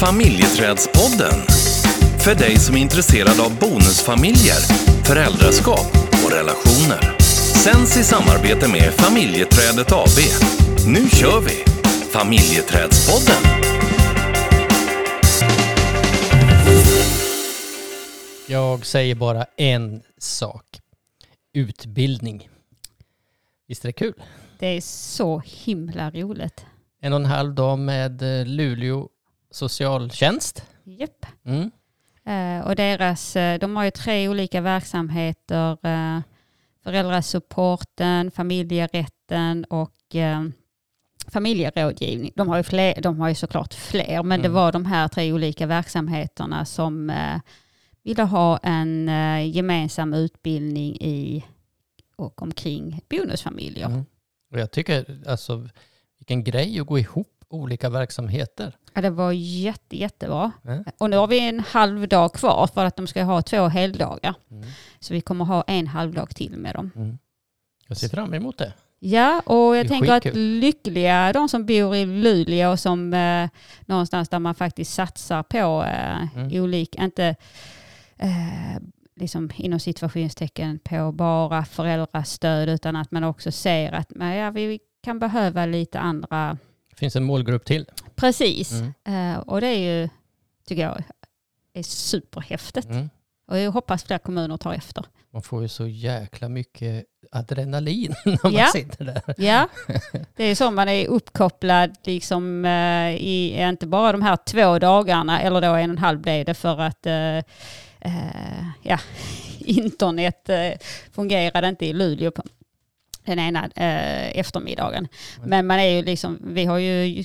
Familjeträdspodden. 0.00 1.38
För 2.24 2.34
dig 2.34 2.56
som 2.56 2.76
är 2.76 2.80
intresserad 2.80 3.40
av 3.40 3.58
bonusfamiljer, 3.58 4.60
föräldraskap 5.04 5.90
och 6.24 6.32
relationer. 6.32 7.18
Sänds 7.64 7.96
i 7.96 8.04
samarbete 8.04 8.68
med 8.68 8.92
Familjeträdet 8.92 9.92
AB. 9.92 10.18
Nu 10.86 11.08
kör 11.08 11.40
vi! 11.40 11.64
Familjeträdspodden. 12.12 13.42
Jag 18.48 18.86
säger 18.86 19.14
bara 19.14 19.44
en 19.56 20.02
sak. 20.18 20.80
Utbildning. 21.52 22.48
Visst 23.68 23.84
är 23.84 23.88
det 23.88 23.92
kul? 23.92 24.22
Det 24.58 24.66
är 24.66 24.80
så 24.80 25.42
himla 25.44 26.10
roligt. 26.10 26.66
En 27.00 27.12
och 27.12 27.20
en 27.20 27.26
halv 27.26 27.54
dag 27.54 27.78
med 27.78 28.22
eh, 28.22 28.46
Luleå 28.46 29.08
socialtjänst. 29.50 30.62
Japp. 30.84 31.26
Mm. 31.44 31.70
Eh, 32.24 32.66
och 32.66 32.76
deras, 32.76 33.36
eh, 33.36 33.58
de 33.58 33.76
har 33.76 33.84
ju 33.84 33.90
tre 33.90 34.28
olika 34.28 34.60
verksamheter. 34.60 35.86
Eh, 35.86 36.20
föräldrasupporten, 36.84 38.30
familjerätten 38.30 39.64
och 39.64 40.14
eh, 40.14 40.44
familjerådgivning. 41.28 42.32
De 42.36 42.48
har, 42.48 42.56
ju 42.56 42.62
fler, 42.62 43.00
de 43.02 43.20
har 43.20 43.28
ju 43.28 43.34
såklart 43.34 43.74
fler, 43.74 44.22
men 44.22 44.40
det 44.42 44.48
Mm. 44.48 44.54
var 44.54 44.72
de 44.72 44.84
här 44.86 45.08
tre 45.08 45.32
olika 45.32 45.66
verksamheterna 45.66 46.64
som 46.64 47.10
eh, 47.10 47.40
ville 48.02 48.22
ha 48.22 48.58
en 48.62 49.08
eh, 49.08 49.56
gemensam 49.56 50.14
utbildning 50.14 50.96
i 51.00 51.44
och 52.16 52.42
omkring 52.42 53.00
bonusfamiljer. 53.10 53.86
Mm. 53.86 54.04
Och 54.50 54.58
jag 54.58 54.70
tycker 54.70 55.22
alltså 55.28 55.68
vilken 56.18 56.44
grej 56.44 56.80
att 56.80 56.86
gå 56.86 56.98
ihop 56.98 57.37
olika 57.50 57.90
verksamheter. 57.90 58.76
Ja, 58.94 59.00
det 59.00 59.10
var 59.10 59.32
jätte, 59.32 59.96
jättebra. 59.96 60.52
Ja. 60.62 60.84
Och 60.98 61.10
nu 61.10 61.16
har 61.16 61.26
vi 61.26 61.48
en 61.48 61.60
halv 61.60 62.08
dag 62.08 62.32
kvar 62.32 62.66
för 62.74 62.84
att 62.84 62.96
de 62.96 63.06
ska 63.06 63.22
ha 63.22 63.42
två 63.42 63.66
heldagar. 63.68 64.34
Mm. 64.50 64.64
Så 65.00 65.14
vi 65.14 65.20
kommer 65.20 65.44
ha 65.44 65.62
en 65.66 65.86
halvdag 65.86 66.30
till 66.34 66.56
med 66.56 66.74
dem. 66.74 66.90
Mm. 66.96 67.18
Jag 67.88 67.96
ser 67.96 68.08
fram 68.08 68.34
emot 68.34 68.58
det. 68.58 68.72
Ja, 69.00 69.40
och 69.46 69.76
jag 69.76 69.88
tänker 69.88 70.12
att 70.12 70.22
skitkul. 70.22 70.42
lyckliga 70.58 71.32
de 71.32 71.48
som 71.48 71.66
bor 71.66 71.96
i 71.96 72.06
Luleå 72.06 72.76
som 72.76 73.14
eh, 73.14 73.48
någonstans 73.86 74.28
där 74.28 74.38
man 74.38 74.54
faktiskt 74.54 74.94
satsar 74.94 75.42
på 75.42 75.84
eh, 75.84 76.36
Mm. 76.36 76.62
olika, 76.62 77.04
inte 77.04 77.34
eh, 78.16 78.78
liksom 79.16 79.50
inom 79.56 79.80
situationstecken 79.80 80.78
på 80.78 81.12
bara 81.12 81.64
föräldrastöd 81.64 82.68
utan 82.68 82.96
att 82.96 83.10
man 83.10 83.24
också 83.24 83.52
ser 83.52 83.92
att 83.92 84.10
men, 84.10 84.36
ja, 84.36 84.50
vi 84.50 84.78
kan 85.02 85.18
behöva 85.18 85.66
lite 85.66 86.00
andra, 86.00 86.58
finns 86.98 87.16
en 87.16 87.24
målgrupp 87.24 87.64
till. 87.64 87.86
precis. 88.16 88.72
Mm. 88.72 88.92
Eh, 89.34 89.38
och 89.38 89.60
det 89.60 89.66
är 89.68 89.78
ju, 90.02 90.08
tycker 90.68 90.82
jag, 90.82 91.02
är 91.74 91.82
superhäftigt. 91.82 92.86
Mm. 92.90 93.10
Och 93.46 93.58
jag 93.58 93.70
hoppas 93.70 94.04
fler 94.04 94.18
kommuner 94.18 94.56
tar 94.56 94.72
efter. 94.72 95.04
Man 95.32 95.42
får 95.42 95.62
ju 95.62 95.68
så 95.68 95.86
jäkla 95.86 96.48
mycket 96.48 97.04
adrenalin 97.32 98.14
när 98.24 98.38
man 98.42 98.52
Ja. 98.52 98.66
sitter 98.72 99.04
där. 99.04 99.22
Ja, 99.38 99.68
det 100.36 100.44
är 100.44 100.54
så 100.54 100.70
man 100.70 100.88
är 100.88 101.06
uppkopplad 101.06 101.94
liksom 102.04 102.64
eh, 102.64 103.10
i 103.14 103.56
inte 103.62 103.86
bara 103.86 104.12
de 104.12 104.22
här 104.22 104.36
två 104.46 104.78
dagarna 104.78 105.40
eller 105.40 105.60
då 105.60 105.66
en 105.66 105.90
och 105.90 105.94
en 105.96 105.98
halv 105.98 106.20
blev 106.20 106.44
det 106.44 106.54
för 106.54 106.80
att 106.80 107.06
eh, 107.06 107.36
eh, 108.00 108.66
ja, 108.82 108.98
internet 109.58 110.48
eh, 110.48 110.72
fungerade 111.12 111.68
inte 111.68 111.86
i 111.86 111.92
Luleå 111.92 112.32
den 113.28 113.38
ena 113.38 113.64
eh, 113.64 114.38
eftermiddagen. 114.38 115.08
Men 115.44 115.66
man 115.66 115.78
är 115.80 115.88
ju 115.96 116.02
liksom, 116.02 116.38
vi 116.44 116.64
har 116.64 116.78
ju 116.78 117.24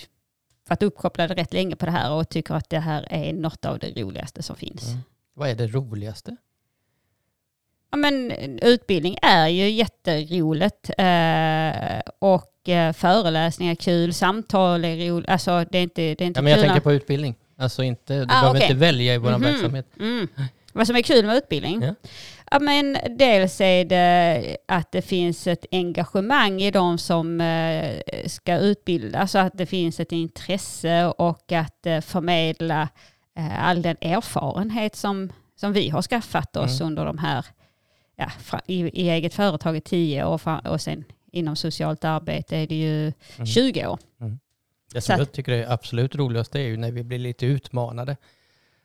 varit 0.69 0.83
uppkopplade 0.83 1.33
rätt 1.33 1.53
länge 1.53 1.75
på 1.75 1.85
det 1.85 1.91
här 1.91 2.11
och 2.11 2.29
tycker 2.29 2.53
att 2.55 2.69
det 2.69 2.79
här 2.79 3.07
är 3.09 3.33
något 3.33 3.65
av 3.65 3.79
det 3.79 4.01
roligaste 4.01 4.43
som 4.43 4.55
finns. 4.55 4.87
Mm. 4.89 4.99
Vad 5.33 5.49
är 5.49 5.55
det 5.55 5.67
roligaste? 5.67 6.35
Ja, 7.91 7.97
men 7.97 8.31
utbildning 8.61 9.17
är 9.21 9.47
ju 9.47 9.69
jätteroligt 9.69 10.89
eh, 10.97 11.99
och 12.19 12.69
eh, 12.69 12.93
föreläsningar 12.93 13.71
är 13.71 13.75
kul, 13.75 14.13
samtal 14.13 14.85
är 14.85 15.09
roligt. 15.09 15.29
Alltså 15.29 15.65
det 15.71 15.77
är 15.77 15.83
inte, 15.83 16.01
det 16.01 16.21
är 16.23 16.27
inte 16.27 16.37
Ja, 16.37 16.41
men 16.41 16.51
jag 16.51 16.59
kul 16.59 16.67
tänker 16.67 16.81
på 16.83 16.91
utbildning. 16.93 17.35
Alltså 17.57 17.83
inte, 17.83 18.13
du 18.15 18.21
Ah, 18.23 18.25
behöver 18.25 18.49
okej. 18.49 18.61
inte 18.63 18.73
välja 18.73 19.13
i 19.13 19.17
vår 19.17 19.31
Mhm. 19.31 19.41
verksamhet. 19.41 19.87
Mm. 19.99 20.27
Vad 20.73 20.87
som 20.87 20.95
är 20.95 21.01
kul 21.01 21.25
med 21.25 21.35
utbildning? 21.35 21.81
Ja. 21.81 21.95
Ja. 22.53 22.59
men 22.59 22.97
dels 23.17 23.61
är 23.61 23.85
det 23.85 24.57
att 24.67 24.91
det 24.91 25.01
finns 25.01 25.47
ett 25.47 25.65
engagemang 25.71 26.61
i 26.61 26.71
de 26.71 26.97
som 26.97 27.41
eh, 27.41 28.01
ska 28.27 28.57
utbildas, 28.57 29.31
så 29.31 29.37
att 29.39 29.53
det 29.57 29.65
finns 29.65 29.99
ett 29.99 30.11
intresse 30.11 31.05
och 31.05 31.51
att 31.51 31.85
eh, 31.85 32.01
förmedla 32.01 32.89
eh, 33.37 33.67
all 33.67 33.81
den 33.81 33.97
erfarenhet 34.01 34.95
som, 34.95 35.31
som 35.55 35.73
vi 35.73 35.89
har 35.89 36.01
skaffat 36.01 36.57
oss 36.57 36.81
Mm. 36.81 36.87
under 36.91 37.05
de 37.05 37.17
här, 37.17 37.45
ja, 38.15 38.31
i, 38.67 38.79
i 39.03 39.09
eget 39.09 39.33
företag 39.33 39.77
i 39.77 39.81
tio 39.81 40.25
år 40.25 40.41
och 40.67 40.81
sen 40.81 41.03
inom 41.31 41.55
socialt 41.55 42.03
arbete 42.05 42.57
är 42.57 42.67
det 42.67 42.75
ju 42.75 43.01
Mm. 43.35 43.45
20 43.45 43.87
år. 43.87 43.99
Det 44.93 45.01
Så 45.01 45.05
som 45.05 45.13
att- 45.13 45.19
jag 45.19 45.31
tycker 45.31 45.51
är 45.51 45.71
absolut 45.71 46.15
roligast 46.15 46.55
är 46.55 46.59
ju 46.59 46.77
när 46.77 46.91
vi 46.91 47.03
blir 47.03 47.19
lite 47.19 47.45
utmanade. 47.45 48.17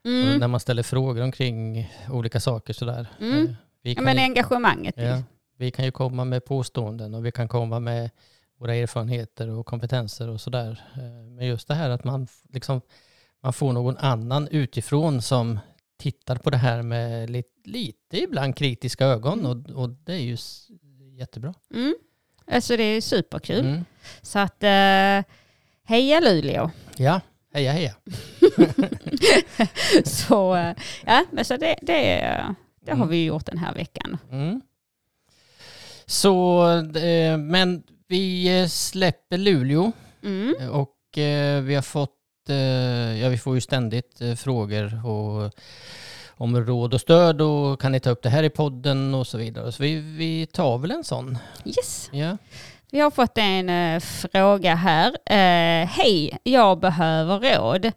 Mm. 0.05 0.39
när 0.39 0.49
man 0.49 0.61
ställer 0.61 0.83
frågor 0.83 1.23
omkring 1.23 1.93
olika 2.11 2.41
saker 2.41 2.73
sådär. 2.73 3.07
Mm. 3.21 3.45
Eh, 3.47 3.55
Vi 3.83 3.91
Ja, 3.91 3.95
kan, 3.95 4.05
men 4.05 4.17
ju, 4.17 4.23
engagemanget. 4.23 4.95
ja, 4.99 5.23
vi 5.57 5.71
kan 5.71 5.85
ju 5.85 5.91
komma 5.91 6.25
med 6.25 6.45
påståenden 6.45 7.15
och 7.15 7.27
vi 7.27 7.33
kan 7.33 7.49
komma 7.49 7.81
med 7.81 8.11
våra 8.59 8.75
erfarenheter 8.75 9.49
och 9.49 9.67
kompetenser 9.67 10.29
och 10.29 10.41
sådär. 10.41 10.85
Eh, 10.95 11.03
Men 11.37 11.47
just 11.47 11.69
det 11.69 11.75
här 11.75 11.91
att 11.91 12.05
man, 12.05 12.29
liksom, 12.53 12.81
man 13.43 13.53
får 13.53 13.73
någon 13.73 13.97
annan 13.97 14.49
utifrån 14.49 15.23
som 15.23 15.59
tittar 15.99 16.37
på 16.37 16.51
det 16.51 16.57
här 16.57 16.83
med 16.83 17.31
lite, 17.31 17.49
lite 17.65 18.19
ibland 18.23 18.57
kritiska 18.57 19.07
ögon 19.07 19.47
och, 19.47 19.83
och 19.83 19.89
det 19.89 20.13
är 20.13 20.19
ju 20.21 20.37
jättebra. 21.19 21.55
Mm. 21.75 21.95
Alltså 22.51 22.77
det 22.77 22.83
är 22.83 23.01
superkul. 23.01 23.67
Mm. 23.67 23.85
Så 24.23 24.39
att 24.39 24.63
eh, 24.63 25.33
heja 25.85 26.21
Luleå. 26.21 26.71
Ja, 26.97 27.21
heja 27.55 27.73
heja. 27.73 27.95
så 30.05 30.55
eh, 30.57 30.75
ja, 31.07 31.25
men 31.31 31.45
så 31.45 31.57
det, 31.57 31.77
det, 31.83 31.95
det 32.81 32.91
har 32.91 32.97
Mm. 32.97 33.09
vi 33.09 33.25
gjort 33.25 33.47
den 33.47 33.59
här 33.59 33.75
veckan. 33.75 34.19
Mm. 34.33 34.61
Så, 36.07 36.65
eh, 36.97 37.37
men 37.39 37.83
vi 38.09 38.59
eh, 38.61 38.67
släpper 38.69 39.37
Luleå 39.39 39.93
Mm. 40.25 40.55
och 40.71 40.95
vi 41.63 41.75
har 41.75 41.83
fått, 41.83 42.15
ja 43.21 43.29
vi 43.29 43.39
får 43.39 43.55
ju 43.55 43.61
ständigt 43.61 44.21
frågor 44.37 45.07
och, 45.07 45.53
om 46.37 46.57
råd 46.67 46.95
och 46.95 47.01
stöd 47.01 47.41
och 47.41 47.81
kan 47.81 47.93
ni 47.93 48.01
ta 48.01 48.11
upp 48.11 48.23
det 48.23 48.29
här 48.31 48.43
i 48.43 48.51
podden 48.51 49.15
och 49.15 49.27
så 49.27 49.39
vidare. 49.39 49.73
Så 49.73 49.83
vi, 49.83 49.95
vi 49.97 50.47
tar 50.47 50.79
väl 50.79 50.91
en 50.91 51.05
sån. 51.05 51.39
Yes. 51.65 52.09
Ja. 52.13 52.37
Vi 52.91 53.01
har 53.01 53.11
fått 53.11 53.39
en 53.39 53.69
eh, 53.69 54.01
fråga 54.01 54.75
här. 54.75 55.09
Eh, 55.27 55.89
Hej, 55.89 56.39
jag 56.43 56.81
behöver 56.81 57.41
råd. 57.57 57.93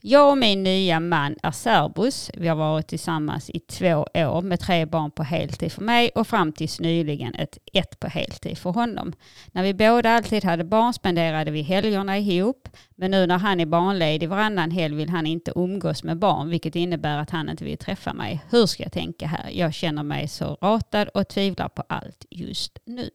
Jag 0.00 0.30
och 0.30 0.38
min 0.38 0.62
nya 0.62 1.00
man 1.00 1.36
är 1.42 1.50
särbos. 1.50 2.30
Vi 2.34 2.48
har 2.48 2.56
varit 2.56 2.86
tillsammans 2.88 3.50
i 3.50 3.60
två 3.60 4.06
år 4.14 4.42
med 4.42 4.60
tre 4.60 4.86
barn 4.86 5.10
på 5.10 5.22
heltid 5.22 5.72
för 5.72 5.82
mig 5.82 6.10
och 6.14 6.26
fram 6.26 6.52
tills 6.52 6.80
nyligen 6.80 7.34
ett 7.34 7.58
ett 7.72 8.00
på 8.00 8.08
heltid 8.08 8.58
för 8.58 8.70
honom. 8.70 9.12
När 9.52 9.62
vi 9.62 9.74
båda 9.74 10.10
alltid 10.10 10.44
hade 10.44 10.64
barn 10.64 10.94
spenderade 10.94 11.50
vi 11.50 11.62
helgerna 11.62 12.18
ihop. 12.18 12.68
Men 12.96 13.10
nu 13.10 13.26
när 13.26 13.38
han 13.38 13.60
är 13.60 13.66
barnledig 13.66 14.28
varannan 14.28 14.70
helg 14.70 14.94
vill 14.94 15.08
han 15.08 15.26
inte 15.26 15.52
umgås 15.56 16.04
med 16.04 16.18
barn 16.18 16.50
vilket 16.50 16.76
innebär 16.76 17.18
att 17.18 17.30
han 17.30 17.48
inte 17.48 17.64
vill 17.64 17.78
träffa 17.78 18.14
mig. 18.14 18.44
Hur 18.50 18.66
ska 18.66 18.82
jag 18.82 18.92
tänka 18.92 19.26
här? 19.26 19.50
Jag 19.52 19.74
känner 19.74 20.02
mig 20.02 20.28
så 20.28 20.58
ratad 20.62 21.08
och 21.08 21.28
tvivlar 21.28 21.68
på 21.68 21.82
allt 21.88 22.26
just 22.30 22.78
nu. 22.84 23.10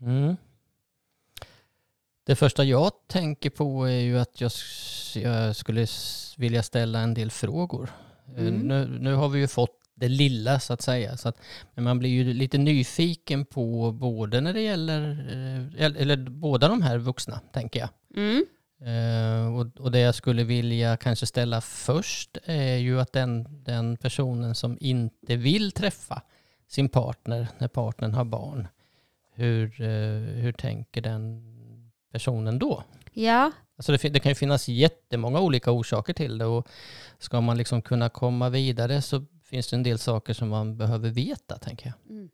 Mm. 0.00 0.36
Det 2.28 2.36
första 2.36 2.64
jag 2.64 2.92
tänker 3.06 3.50
på 3.50 3.84
är 3.84 4.00
ju 4.00 4.18
att 4.18 4.40
jag, 4.40 4.52
jag 5.14 5.56
skulle 5.56 5.86
vilja 6.36 6.62
ställa 6.62 7.00
en 7.00 7.14
del 7.14 7.30
frågor. 7.30 7.90
Eh, 8.36 8.46
Mm. 8.46 8.54
Nu, 8.54 8.98
nu 9.00 9.14
har 9.14 9.28
vi 9.28 9.40
ju 9.40 9.48
fått 9.48 9.76
det 9.94 10.08
lilla 10.08 10.60
så 10.60 10.72
att 10.72 10.82
säga. 10.82 11.16
Så 11.16 11.28
att, 11.28 11.36
men 11.74 11.84
man 11.84 11.98
blir 11.98 12.10
ju 12.10 12.34
lite 12.34 12.58
nyfiken 12.58 13.44
på 13.44 13.92
både 13.92 14.40
när 14.40 14.52
det 14.52 14.60
gäller, 14.60 15.00
eh, 15.78 15.84
eller, 16.00 16.16
båda 16.16 16.68
de 16.68 16.82
här 16.82 16.98
vuxna 16.98 17.40
tänker 17.52 17.80
jag. 17.80 17.88
Mm. 18.16 18.44
Eh, 18.80 19.56
och, 19.56 19.84
och 19.84 19.92
det 19.92 20.00
jag 20.00 20.14
skulle 20.14 20.44
vilja 20.44 20.96
kanske 20.96 21.26
ställa 21.26 21.60
först 21.60 22.38
är 22.44 22.76
ju 22.76 23.00
att 23.00 23.12
den, 23.12 23.64
den 23.64 23.96
personen 23.96 24.54
som 24.54 24.78
inte 24.80 25.36
vill 25.36 25.72
träffa 25.72 26.22
sin 26.66 26.88
partner 26.88 27.48
när 27.58 27.68
partnern 27.68 28.14
har 28.14 28.24
barn, 28.24 28.68
hur, 29.34 29.80
eh, 29.80 30.42
hur 30.42 30.52
tänker 30.52 31.00
den 31.00 31.57
personen 32.18 32.58
då? 32.58 32.82
Ja, 33.12 33.50
Alltså 33.78 33.92
det, 33.92 34.08
det 34.08 34.20
kan 34.20 34.30
ju 34.30 34.34
finnas 34.34 34.68
jättemånga 34.68 35.40
olika 35.40 35.70
orsaker 35.70 36.12
till 36.12 36.38
det 36.38 36.44
och 36.44 36.68
ska 37.18 37.40
man 37.40 37.58
liksom 37.58 37.82
kunna 37.82 38.08
komma 38.08 38.48
vidare 38.48 39.02
så 39.02 39.24
finns 39.44 39.68
det 39.70 39.76
en 39.76 39.82
del 39.82 39.98
saker 39.98 40.34
som 40.34 40.48
man 40.48 40.76
behöver 40.76 41.10
veta 41.10 41.58
tänker 41.58 41.86
jag. 41.86 42.16
Mm. 42.16 42.28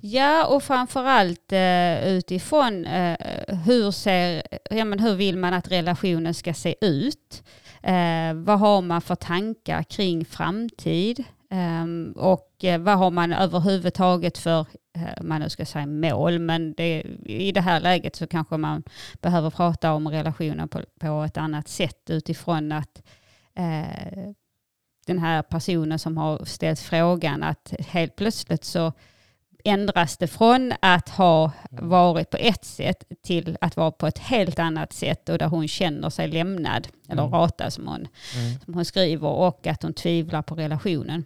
Ja, 0.00 0.46
och 0.46 0.62
framförallt 0.62 1.52
eh, 1.52 2.08
utifrån 2.08 2.84
eh, 2.84 3.16
hur, 3.64 3.90
ser, 3.90 4.42
ja, 4.70 4.84
men 4.84 4.98
hur 4.98 5.14
vill 5.14 5.36
man 5.36 5.54
att 5.54 5.70
relationen 5.70 6.34
ska 6.34 6.54
se 6.54 6.74
ut? 6.80 7.42
Eh, 7.82 8.34
vad 8.34 8.58
har 8.58 8.82
man 8.82 9.00
för 9.00 9.14
tankar 9.14 9.82
kring 9.82 10.24
framtid? 10.24 11.24
Um, 11.56 12.12
och 12.12 12.64
eh, 12.64 12.80
vad 12.80 12.98
har 12.98 13.10
man 13.10 13.32
överhuvudtaget 13.32 14.38
för, 14.38 14.60
uh, 14.60 15.22
man 15.22 15.40
nu 15.40 15.48
ska 15.48 15.66
säga 15.66 15.86
mål, 15.86 16.38
men 16.38 16.74
det, 16.74 17.02
i 17.24 17.52
det 17.52 17.60
här 17.60 17.80
läget 17.80 18.16
så 18.16 18.26
kanske 18.26 18.56
man 18.56 18.82
behöver 19.20 19.50
prata 19.50 19.92
om 19.92 20.08
relationen 20.08 20.68
på, 20.68 20.80
på 21.00 21.22
ett 21.22 21.36
annat 21.36 21.68
sätt 21.68 22.10
utifrån 22.10 22.72
att 22.72 23.02
uh, 23.58 24.32
den 25.06 25.18
här 25.18 25.42
personen 25.42 25.98
som 25.98 26.16
har 26.16 26.44
ställt 26.44 26.80
frågan 26.80 27.42
att 27.42 27.74
helt 27.78 28.16
plötsligt 28.16 28.64
så 28.64 28.92
ändras 29.64 30.16
det 30.16 30.26
från 30.26 30.72
att 30.80 31.08
ha 31.08 31.52
mm. 31.70 31.88
varit 31.88 32.30
på 32.30 32.36
ett 32.36 32.64
sätt 32.64 33.04
till 33.22 33.56
att 33.60 33.76
vara 33.76 33.90
på 33.90 34.06
ett 34.06 34.18
helt 34.18 34.58
annat 34.58 34.92
sätt 34.92 35.28
och 35.28 35.38
där 35.38 35.46
hon 35.46 35.68
känner 35.68 36.10
sig 36.10 36.28
lämnad, 36.28 36.88
eller 37.08 37.22
mm. 37.22 37.34
ratad 37.34 37.72
som 37.72 37.86
hon, 37.86 38.08
mm. 38.36 38.60
som 38.64 38.74
hon 38.74 38.84
skriver, 38.84 39.28
och 39.28 39.66
att 39.66 39.82
hon 39.82 39.94
tvivlar 39.94 40.42
på 40.42 40.54
relationen. 40.54 41.24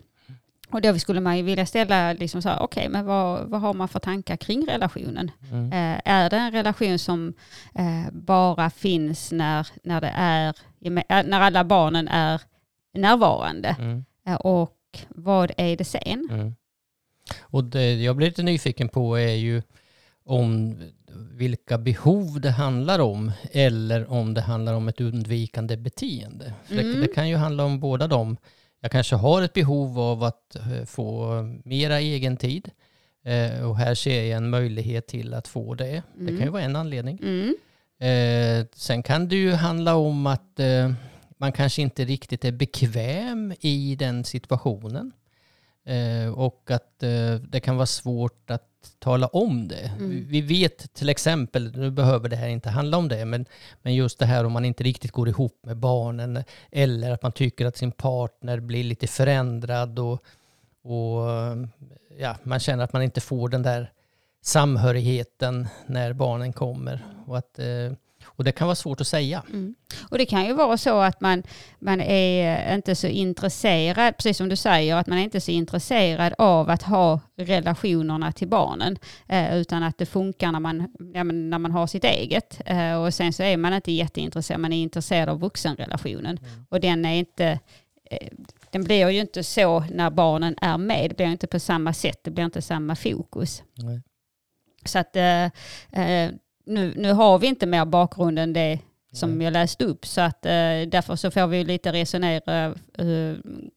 Och 0.71 0.83
då 0.83 0.99
skulle 0.99 1.21
man 1.21 1.37
ju 1.37 1.43
vilja 1.43 1.67
ställa, 1.67 2.13
liksom 2.13 2.41
okej, 2.41 2.59
okay, 2.61 2.89
men 2.89 3.07
vad, 3.07 3.49
vad 3.49 3.61
har 3.61 3.75
man 3.75 3.89
för 3.89 3.99
tankar 3.99 4.37
kring 4.37 4.67
relationen? 4.67 5.31
Mm. 5.53 5.67
Eh, 5.67 6.01
är 6.05 6.31
det 6.31 6.37
en 6.37 6.53
relation 6.53 6.99
som 6.99 7.35
eh, 7.75 8.13
bara 8.13 8.71
finns 8.71 9.33
när, 9.33 9.67
när, 9.83 10.01
det 10.01 10.13
är, 10.17 10.55
eh, 10.81 10.93
när 11.27 11.41
alla 11.41 11.65
barnen 11.65 12.09
är 12.09 12.41
närvarande? 12.95 13.77
Mm. 13.79 14.05
Eh, 14.27 14.35
och 14.35 14.77
vad 15.09 15.53
är 15.57 15.77
det 15.77 15.85
sen? 15.85 16.29
Mm. 16.31 16.55
Och 17.41 17.65
det 17.65 17.95
jag 17.95 18.17
blir 18.17 18.27
lite 18.27 18.43
nyfiken 18.43 18.89
på 18.89 19.19
är 19.19 19.35
ju 19.35 19.63
om 20.25 20.77
vilka 21.33 21.79
behov 21.79 22.41
det 22.41 22.51
handlar 22.51 22.99
om 22.99 23.33
eller 23.53 24.11
om 24.11 24.35
det 24.35 24.41
handlar 24.41 24.75
om 24.75 24.89
ett 24.89 25.01
undvikande 25.01 25.77
beteende. 25.77 26.53
Det, 26.69 26.81
mm. 26.81 27.01
det 27.01 27.09
kan 27.09 27.29
ju 27.29 27.37
handla 27.37 27.65
om 27.65 27.81
båda 27.81 28.07
de 28.07 28.37
jag 28.81 28.91
kanske 28.91 29.17
har 29.17 29.43
ett 29.43 29.53
behov 29.53 29.99
av 29.99 30.25
att 30.25 30.57
eh, 30.57 30.85
få 30.85 31.43
mera 31.65 32.01
egen 32.01 32.37
tid. 32.37 32.71
Eh, 33.25 33.69
och 33.69 33.77
här 33.77 33.95
ser 33.95 34.23
jag 34.23 34.37
en 34.37 34.51
möjlighet 34.51 35.07
till 35.07 35.35
att 35.35 35.49
få 35.49 35.75
det. 35.75 36.03
Mm. 36.15 36.27
Det 36.27 36.27
kan 36.27 36.37
ju 36.37 36.43
mm. 36.43 36.53
vara 36.53 36.63
en 36.63 36.77
anledning. 36.77 37.19
Mm. 37.23 37.55
Eh, 37.99 38.67
sen 38.73 39.03
kan 39.03 39.29
det 39.29 39.37
ju 39.37 39.53
handla 39.53 39.97
om 39.97 40.27
att 40.27 40.61
man 41.37 41.53
kanske 41.53 41.83
inte 41.83 42.05
riktigt 42.05 42.45
är 42.45 42.53
bekväm 42.53 43.55
i 43.61 43.97
den 43.97 44.25
situationen. 44.25 45.13
Och 46.35 46.71
att 46.71 46.99
det 47.41 47.61
kan 47.63 47.77
vara 47.77 47.87
svårt 47.87 48.51
att 48.51 48.71
tala 48.99 49.27
om 49.27 49.69
det. 49.69 49.93
Mm. 49.99 50.27
Vi 50.29 50.41
vet 50.41 50.95
till 50.95 51.09
exempel, 51.09 51.77
nu 51.77 51.91
behöver 51.91 52.29
det 52.29 52.37
här 52.37 52.49
inte 52.49 52.71
handla 52.71 52.97
om 52.97 53.09
det, 53.09 53.25
men, 53.25 53.47
men 53.83 53.95
just 53.95 54.19
det 54.19 54.27
här 54.27 54.45
om 54.45 54.53
man 54.53 54.65
inte 54.65 54.85
riktigt 54.85 55.13
går 55.13 55.29
ihop 55.29 55.59
med 55.63 55.77
barnen 55.77 56.45
eller 56.71 57.11
att 57.11 57.23
man 57.23 57.33
tycker 57.33 57.67
att 57.67 57.77
sin 57.77 57.93
partner 57.93 58.61
blir 58.61 58.85
lite 58.85 59.07
förändrad 59.07 59.99
och, 59.99 60.25
och 60.83 61.27
ja, 62.19 62.37
man 62.43 62.61
känner 62.61 62.85
att 62.85 62.93
man 62.93 63.03
inte 63.03 63.21
får 63.21 63.49
den 63.49 63.63
där 63.63 63.93
samhörigheten 64.43 65.69
när 65.87 66.13
barnen 66.13 66.53
kommer. 66.53 67.07
Och 67.27 67.39
att 67.39 67.59
eh, 67.59 67.93
och 68.41 68.45
det 68.45 68.53
kan 68.53 68.67
vara 68.67 68.75
svårt 68.75 69.01
att 69.01 69.07
säga. 69.07 69.43
Mm. 69.49 69.75
Och 70.11 70.19
det 70.19 70.27
kan 70.27 70.47
ju 70.47 70.53
vara 70.53 70.77
så 70.77 71.01
att 71.01 71.21
man, 71.21 71.43
man 71.79 72.01
är 72.01 72.75
inte 72.75 72.95
så 72.95 73.07
intresserad, 73.07 74.17
precis 74.17 74.37
som 74.37 74.49
du 74.49 74.57
säger, 74.57 74.97
att 74.97 75.07
man 75.07 75.19
är 75.19 75.23
inte 75.23 75.41
så 75.41 75.51
intresserad 75.51 76.35
av 76.39 76.71
att 76.71 76.83
ha 76.83 77.21
relationerna 77.37 78.33
till 78.33 78.49
barnen, 78.49 78.99
eh, 79.29 79.57
utan 79.57 79.83
att 79.83 79.99
det 79.99 80.07
funkar 80.07 80.53
när 80.53 80.61
man, 80.61 80.93
när 81.51 81.59
man 81.59 81.73
har 81.73 81.87
sitt 81.87 82.05
eget. 82.05 82.61
Eh, 82.65 83.03
och 83.03 83.15
sen 83.15 83.33
så 83.33 83.43
är 83.43 83.57
man 83.57 83.75
inte 83.75 83.93
jätteintresserad, 83.93 84.61
man 84.61 84.73
är 84.73 84.83
intresserad 84.83 85.29
av 85.29 85.41
vuxenrelationen. 85.41 86.39
Mm. 86.39 86.67
Och 86.69 86.81
den 86.81 87.05
är 87.05 87.15
inte 87.15 87.59
den 88.71 88.85
blir 88.85 89.09
ju 89.09 89.21
inte 89.21 89.45
så 89.45 89.81
när 89.81 90.11
barnen 90.11 90.55
är 90.61 90.79
med. 90.79 91.11
Det 91.11 91.17
blir 91.17 91.27
inte 91.27 91.47
på 91.47 91.61
samma 91.61 91.93
sätt, 91.93 92.21
det 92.23 92.31
blir 92.31 92.45
inte 92.45 92.63
samma 92.63 92.97
fokus. 92.97 93.63
Nej. 93.75 94.01
Så 94.85 94.99
att 94.99 95.17
eh, 95.17 95.45
eh 95.93 96.31
nu, 96.67 96.95
nu 96.97 97.13
har 97.13 97.39
vi 97.39 97.47
inte 97.47 97.67
mer 97.67 97.85
bakgrund 97.85 98.39
än 98.39 98.53
det 98.53 98.79
som 99.13 99.39
Nej. 99.39 99.45
jag 99.45 99.53
läste 99.53 99.85
upp. 99.85 100.07
Så 100.07 100.21
att, 100.21 100.47
eh, 100.47 100.83
därför 100.89 101.17
så 101.17 101.31
får 101.31 101.47
vi 101.47 101.65
lite 101.65 101.93
resonera 101.93 102.75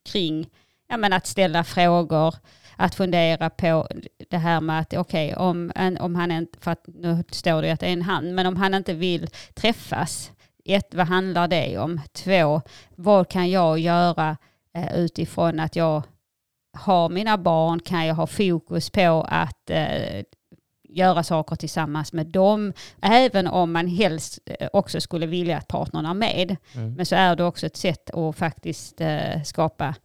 kring 0.05 0.49
ja, 0.87 0.97
men 0.97 1.13
att 1.13 1.27
ställa 1.27 1.63
frågor, 1.63 2.35
att 2.75 2.95
fundera 2.95 3.49
på 3.49 3.87
det 4.29 4.37
här 4.37 4.61
med 4.61 4.79
att 4.79 4.93
okej, 4.93 5.33
okay, 5.33 5.45
om, 5.45 5.71
om 5.99 6.15
han 6.15 6.31
inte, 6.31 6.59
för 6.59 6.71
att 6.71 6.83
nu 6.87 7.23
står 7.31 7.61
det 7.61 7.71
att 7.71 7.79
det 7.79 7.87
är 7.87 7.93
en 7.93 8.01
han, 8.01 8.35
men 8.35 8.45
om 8.45 8.55
han 8.55 8.73
inte 8.73 8.93
vill 8.93 9.27
träffas, 9.53 10.31
ett, 10.65 10.93
vad 10.93 11.07
handlar 11.07 11.47
det 11.47 11.77
om? 11.77 12.01
Två, 12.13 12.61
vad 12.95 13.29
kan 13.29 13.51
jag 13.51 13.79
göra 13.79 14.37
eh, 14.75 14.95
utifrån 14.95 15.59
att 15.59 15.75
jag 15.75 16.03
har 16.77 17.09
mina 17.09 17.37
barn? 17.37 17.79
Kan 17.79 18.05
jag 18.05 18.15
ha 18.15 18.27
fokus 18.27 18.89
på 18.89 19.25
att 19.29 19.69
eh, 19.69 20.23
göra 20.93 21.23
saker 21.23 21.55
tillsammans 21.55 22.13
med 22.13 22.27
dem, 22.27 22.73
även 23.01 23.47
om 23.47 23.71
man 23.71 23.87
helst 23.87 24.39
eh, 24.45 24.69
också 24.73 25.01
skulle 25.01 25.25
vilja 25.25 25.57
att 25.57 25.67
partnern 25.67 26.05
är 26.05 26.13
med. 26.13 26.55
Mm. 26.75 26.93
Men 26.93 27.05
så 27.05 27.15
är 27.15 27.35
det 27.35 27.43
också 27.43 27.65
ett 27.65 27.77
sätt 27.77 28.09
att 28.09 28.35
faktiskt 28.35 29.01
eh, 29.01 29.43
skapa 29.43 29.95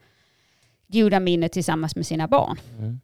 goda 0.87 1.21
minnen 1.21 1.49
tillsammans 1.49 1.97
med 1.97 2.07
sina 2.07 2.29
barn. 2.29 2.59
Mm. 2.79 3.01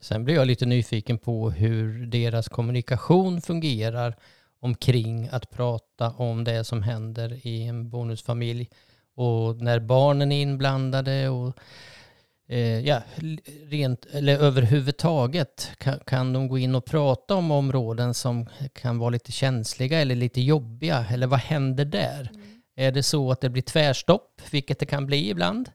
Sen 0.00 0.24
blir 0.24 0.34
jag 0.34 0.46
lite 0.46 0.66
nyfiken 0.66 1.18
på 1.18 1.50
hur 1.50 2.06
deras 2.06 2.48
kommunikation 2.48 3.40
fungerar 3.40 4.16
omkring 4.60 5.28
att 5.32 5.50
prata 5.50 6.10
om 6.10 6.44
det 6.44 6.64
som 6.64 6.82
händer 6.82 7.46
i 7.46 7.62
en 7.62 7.90
bonusfamilj 7.90 8.68
och 9.14 9.56
när 9.56 9.80
barnen 9.80 10.32
är 10.32 10.42
inblandade 10.42 11.28
och 11.28 11.56
ja, 12.58 13.02
rent, 13.68 14.06
eller 14.12 14.38
överhuvudtaget 14.38 15.70
kan, 15.78 15.98
kan 16.06 16.32
de 16.32 16.48
gå 16.48 16.58
in 16.58 16.74
och 16.74 16.84
prata 16.84 17.34
om 17.34 17.50
områden 17.50 18.14
som 18.14 18.46
kan 18.72 18.98
vara 18.98 19.10
lite 19.10 19.32
känsliga 19.32 20.00
eller 20.00 20.14
lite 20.14 20.40
jobbiga? 20.40 21.06
Eller 21.10 21.26
vad 21.26 21.40
händer 21.40 21.84
där? 21.84 22.30
Mm. 22.34 22.62
Är 22.76 22.92
det 22.92 23.02
så 23.02 23.30
att 23.30 23.40
det 23.40 23.50
blir 23.50 23.62
tvärstopp, 23.62 24.40
vilket 24.50 24.78
det 24.78 24.86
kan 24.86 25.06
bli 25.06 25.30
ibland? 25.30 25.70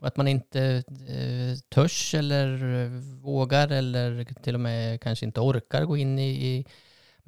Och 0.00 0.06
att 0.06 0.16
man 0.16 0.28
inte 0.28 0.82
eh, 1.08 1.58
törs 1.74 2.14
eller 2.14 2.74
eh, 2.82 2.90
vågar 3.22 3.68
eller 3.68 4.24
till 4.42 4.54
och 4.54 4.60
med 4.60 5.00
kanske 5.00 5.26
inte 5.26 5.40
orkar 5.40 5.84
gå 5.84 5.96
in 5.96 6.18
i, 6.18 6.30
i 6.30 6.66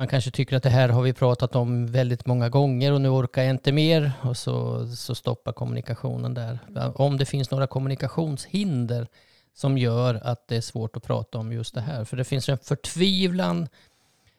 man 0.02 0.08
kanske 0.08 0.30
tycker 0.30 0.56
att 0.56 0.62
det 0.62 0.70
här 0.70 0.88
har 0.88 1.02
vi 1.02 1.12
pratat 1.12 1.56
om 1.56 1.86
väldigt 1.86 2.26
många 2.26 2.48
gånger 2.48 2.92
och 2.92 3.00
nu 3.00 3.08
orkar 3.08 3.42
jag 3.42 3.50
inte 3.50 3.72
mer 3.72 4.12
och 4.22 4.36
så, 4.36 4.86
så 4.88 5.14
stoppar 5.14 5.52
kommunikationen 5.52 6.34
där. 6.34 6.58
Om 6.94 7.18
det 7.18 7.24
finns 7.24 7.50
några 7.50 7.66
kommunikationshinder 7.66 9.06
som 9.54 9.78
gör 9.78 10.14
att 10.14 10.48
det 10.48 10.56
är 10.56 10.60
svårt 10.60 10.96
att 10.96 11.02
prata 11.02 11.38
om 11.38 11.52
just 11.52 11.74
det 11.74 11.80
här. 11.80 12.04
För 12.04 12.16
det 12.16 12.24
finns 12.24 12.48
en 12.48 12.58
förtvivlan 12.58 13.68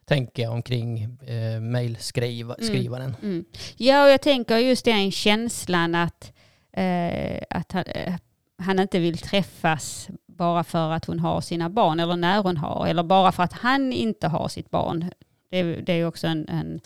tänker 0.05 0.43
jag 0.43 0.53
omkring 0.53 1.03
eh, 1.03 1.59
mejlskrivaren. 1.59 3.15
Mm, 3.21 3.33
mm. 3.33 3.45
Ja, 3.77 4.03
och 4.03 4.09
jag 4.09 4.21
tänker 4.21 4.57
just 4.57 4.85
den 4.85 5.11
känslan 5.11 5.95
att, 5.95 6.33
eh, 6.73 7.41
att 7.49 7.71
han, 7.71 7.83
eh, 7.83 8.13
han 8.57 8.79
inte 8.79 8.99
vill 8.99 9.17
träffas 9.17 10.09
bara 10.27 10.63
för 10.63 10.91
att 10.91 11.05
hon 11.05 11.19
har 11.19 11.41
sina 11.41 11.69
barn 11.69 11.99
eller 11.99 12.15
när 12.15 12.43
hon 12.43 12.57
har 12.57 12.87
eller 12.87 13.03
bara 13.03 13.31
för 13.31 13.43
att 13.43 13.53
han 13.53 13.93
inte 13.93 14.27
har 14.27 14.47
sitt 14.47 14.69
barn. 14.69 15.11
Det 15.53 15.59
är, 15.59 15.81
det 15.81 15.93
är 15.93 16.05
också 16.05 16.27
en, 16.27 16.49
en 16.49 16.81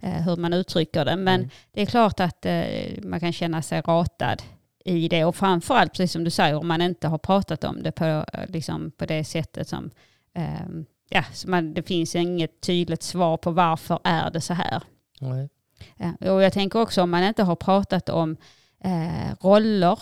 eh, 0.00 0.22
hur 0.22 0.36
man 0.36 0.52
uttrycker 0.52 1.04
det. 1.04 1.16
Men 1.16 1.40
mm. 1.40 1.50
det 1.72 1.82
är 1.82 1.86
klart 1.86 2.20
att 2.20 2.46
eh, 2.46 3.02
man 3.02 3.20
kan 3.20 3.32
känna 3.32 3.62
sig 3.62 3.80
ratad 3.80 4.42
i 4.84 5.08
det. 5.08 5.24
Och 5.24 5.36
framförallt, 5.36 5.92
precis 5.92 6.12
som 6.12 6.24
du 6.24 6.30
säger, 6.30 6.54
om 6.54 6.68
man 6.68 6.82
inte 6.82 7.08
har 7.08 7.18
pratat 7.18 7.64
om 7.64 7.82
det 7.82 7.92
på, 7.92 8.24
liksom, 8.48 8.90
på 8.90 9.06
det 9.06 9.24
sättet 9.24 9.68
som... 9.68 9.90
Eh, 10.34 10.68
ja, 11.08 11.24
så 11.32 11.50
man, 11.50 11.74
det 11.74 11.82
finns 11.82 12.16
inget 12.16 12.60
tydligt 12.60 13.02
svar 13.02 13.36
på 13.36 13.50
varför 13.50 13.98
är 14.04 14.30
det 14.30 14.40
så 14.40 14.54
här. 14.54 14.82
Mm. 15.20 15.48
Ja, 15.96 16.32
och 16.32 16.42
jag 16.42 16.52
tänker 16.52 16.80
också 16.80 17.02
om 17.02 17.10
man 17.10 17.24
inte 17.24 17.42
har 17.42 17.56
pratat 17.56 18.08
om 18.08 18.36
eh, 18.84 19.34
roller 19.40 19.98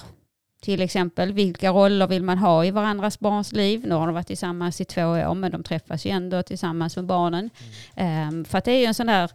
till 0.60 0.82
exempel, 0.82 1.32
vilka 1.32 1.70
roller 1.70 2.06
vill 2.06 2.22
man 2.22 2.38
ha 2.38 2.64
i 2.64 2.70
varandras 2.70 3.20
barns 3.20 3.52
liv? 3.52 3.82
Nu 3.86 3.94
har 3.94 4.06
de 4.06 4.14
varit 4.14 4.26
tillsammans 4.26 4.80
i 4.80 4.84
två 4.84 5.02
år, 5.02 5.34
men 5.34 5.52
de 5.52 5.62
träffas 5.62 6.06
ju 6.06 6.10
ändå 6.10 6.42
tillsammans 6.42 6.96
med 6.96 7.04
barnen. 7.04 7.50
Mm. 7.94 8.28
Um, 8.28 8.44
för 8.44 8.58
att 8.58 8.64
det 8.64 8.72
är 8.72 8.80
ju 8.80 8.84
en 8.84 8.94
sån 8.94 9.06
där 9.06 9.30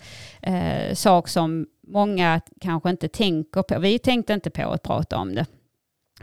uh, 0.48 0.94
sak 0.94 1.28
som 1.28 1.68
många 1.88 2.42
kanske 2.62 2.90
inte 2.90 3.08
tänker 3.08 3.64
på. 3.64 3.80
Vi 3.80 4.00
tänkte 4.00 4.34
inte 4.34 4.50
på 4.50 4.72
att 4.72 4.84
prata 4.84 5.18
om 5.18 5.36
det. 5.36 5.46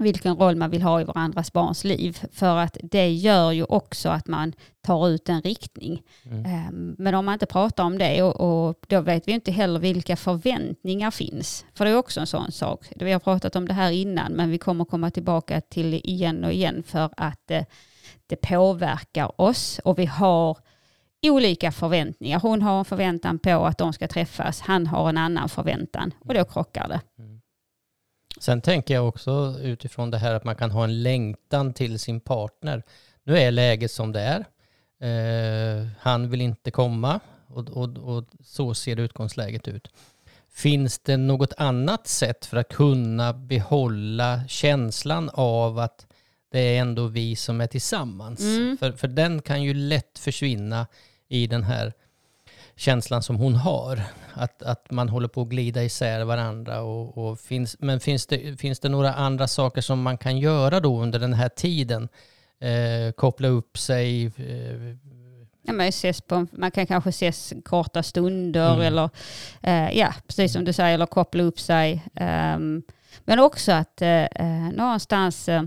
Vilken 0.00 0.36
roll 0.36 0.56
man 0.56 0.70
vill 0.70 0.82
ha 0.82 1.00
i 1.00 1.04
varandras 1.04 1.52
barns 1.52 1.84
liv. 1.84 2.18
För 2.32 2.56
att 2.56 2.76
det 2.82 3.10
gör 3.10 3.52
ju 3.52 3.64
också 3.64 4.08
att 4.08 4.26
man 4.26 4.52
tar 4.80 5.08
ut 5.08 5.28
en 5.28 5.42
riktning. 5.42 6.02
Mm. 6.24 6.44
Ehm, 6.46 6.96
Men 6.98 7.14
om 7.14 7.24
man 7.24 7.32
inte 7.32 7.46
pratar 7.46 7.84
om 7.84 7.98
det 7.98 8.22
och, 8.22 8.68
och 8.68 8.84
då 8.88 9.00
vet 9.00 9.28
vi 9.28 9.32
inte 9.32 9.52
heller 9.52 9.80
vilka 9.80 10.16
förväntningar 10.16 11.10
finns. 11.10 11.64
För 11.74 11.84
det 11.84 11.90
är 11.90 11.96
också 11.96 12.20
en 12.20 12.26
sån 12.26 12.52
sak. 12.52 12.86
Vi 12.96 13.12
har 13.12 13.20
pratat 13.20 13.56
om 13.56 13.68
det 13.68 13.74
här 13.74 13.90
innan 13.90 14.32
men 14.32 14.50
vi 14.50 14.58
kommer 14.58 14.84
komma 14.84 15.10
tillbaka 15.10 15.60
till 15.60 15.94
igen 15.94 16.44
och 16.44 16.52
igen 16.52 16.82
för 16.86 17.10
att 17.16 17.40
det, 17.46 17.66
det 18.26 18.36
påverkar 18.36 19.40
oss 19.40 19.80
och 19.84 19.98
vi 19.98 20.06
har 20.06 20.58
olika 21.22 21.72
förväntningar. 21.72 22.40
Hon 22.40 22.62
har 22.62 22.78
en 22.78 22.84
förväntan 22.84 23.38
på 23.38 23.66
att 23.66 23.78
de 23.78 23.92
ska 23.92 24.08
träffas, 24.08 24.60
han 24.60 24.86
har 24.86 25.08
en 25.08 25.18
annan 25.18 25.48
förväntan 25.48 26.14
och 26.20 26.34
då 26.34 26.44
krockar 26.44 26.88
det. 26.88 27.00
Sen 28.40 28.60
tänker 28.60 28.94
jag 28.94 29.08
också 29.08 29.56
utifrån 29.62 30.10
det 30.10 30.18
här 30.18 30.34
att 30.34 30.44
man 30.44 30.56
kan 30.56 30.70
ha 30.70 30.84
en 30.84 31.02
längtan 31.02 31.74
till 31.74 31.98
sin 31.98 32.20
partner. 32.20 32.82
Nu 33.24 33.38
är 33.38 33.50
läget 33.50 33.90
som 33.90 34.12
det 34.12 34.20
är. 34.20 34.44
Eh, 35.00 35.86
han 36.00 36.30
vill 36.30 36.40
inte 36.40 36.70
komma 36.70 37.20
och, 37.46 37.68
och, 37.68 37.98
och 37.98 38.24
så 38.44 38.74
ser 38.74 38.96
utgångsläget 39.00 39.68
ut. 39.68 39.88
Finns 40.50 40.98
det 40.98 41.16
något 41.16 41.52
annat 41.56 42.06
sätt 42.06 42.46
för 42.46 42.56
att 42.56 42.68
kunna 42.68 43.32
behålla 43.32 44.40
känslan 44.48 45.30
av 45.32 45.78
att 45.78 46.06
det 46.50 46.60
är 46.60 46.80
ändå 46.80 47.06
vi 47.06 47.36
som 47.36 47.60
är 47.60 47.66
tillsammans? 47.66 48.40
Mm. 48.40 48.76
För, 48.76 48.92
för 48.92 49.08
den 49.08 49.42
kan 49.42 49.62
ju 49.62 49.74
lätt 49.74 50.18
försvinna 50.18 50.86
i 51.28 51.46
den 51.46 51.62
här 51.62 51.92
känslan 52.78 53.22
som 53.22 53.36
hon 53.36 53.54
har. 53.54 54.02
Att, 54.34 54.62
att 54.62 54.90
man 54.90 55.08
håller 55.08 55.28
på 55.28 55.42
att 55.42 55.48
glida 55.48 55.84
isär 55.84 56.24
varandra. 56.24 56.80
Och, 56.82 57.18
och 57.18 57.40
finns, 57.40 57.76
men 57.78 58.00
finns 58.00 58.26
det, 58.26 58.60
finns 58.60 58.80
det 58.80 58.88
några 58.88 59.14
andra 59.14 59.48
saker 59.48 59.80
som 59.80 60.02
man 60.02 60.18
kan 60.18 60.38
göra 60.38 60.80
då 60.80 61.02
under 61.02 61.18
den 61.18 61.34
här 61.34 61.48
tiden? 61.48 62.08
Eh, 62.60 63.12
koppla 63.12 63.48
upp 63.48 63.78
sig? 63.78 64.26
Eh, 64.26 64.96
Ja, 65.62 65.72
man, 65.72 65.86
ses 65.86 66.20
på, 66.20 66.46
man 66.52 66.70
kan 66.70 66.86
kanske 66.86 67.10
ses 67.10 67.52
korta 67.64 68.02
stunder 68.02 68.74
Mm. 68.74 68.86
eller 68.86 69.10
eh, 69.62 69.98
ja, 69.98 70.14
precis 70.26 70.52
som 70.52 70.64
du 70.64 70.72
säger, 70.72 70.94
eller 70.94 71.06
koppla 71.06 71.42
upp 71.42 71.60
sig. 71.60 72.02
Ehm, 72.14 72.82
men 73.24 73.38
också 73.38 73.72
att 73.72 74.02
eh, 74.02 74.24
eh, 74.24 74.70
någonstans 74.74 75.48
eh, 75.48 75.62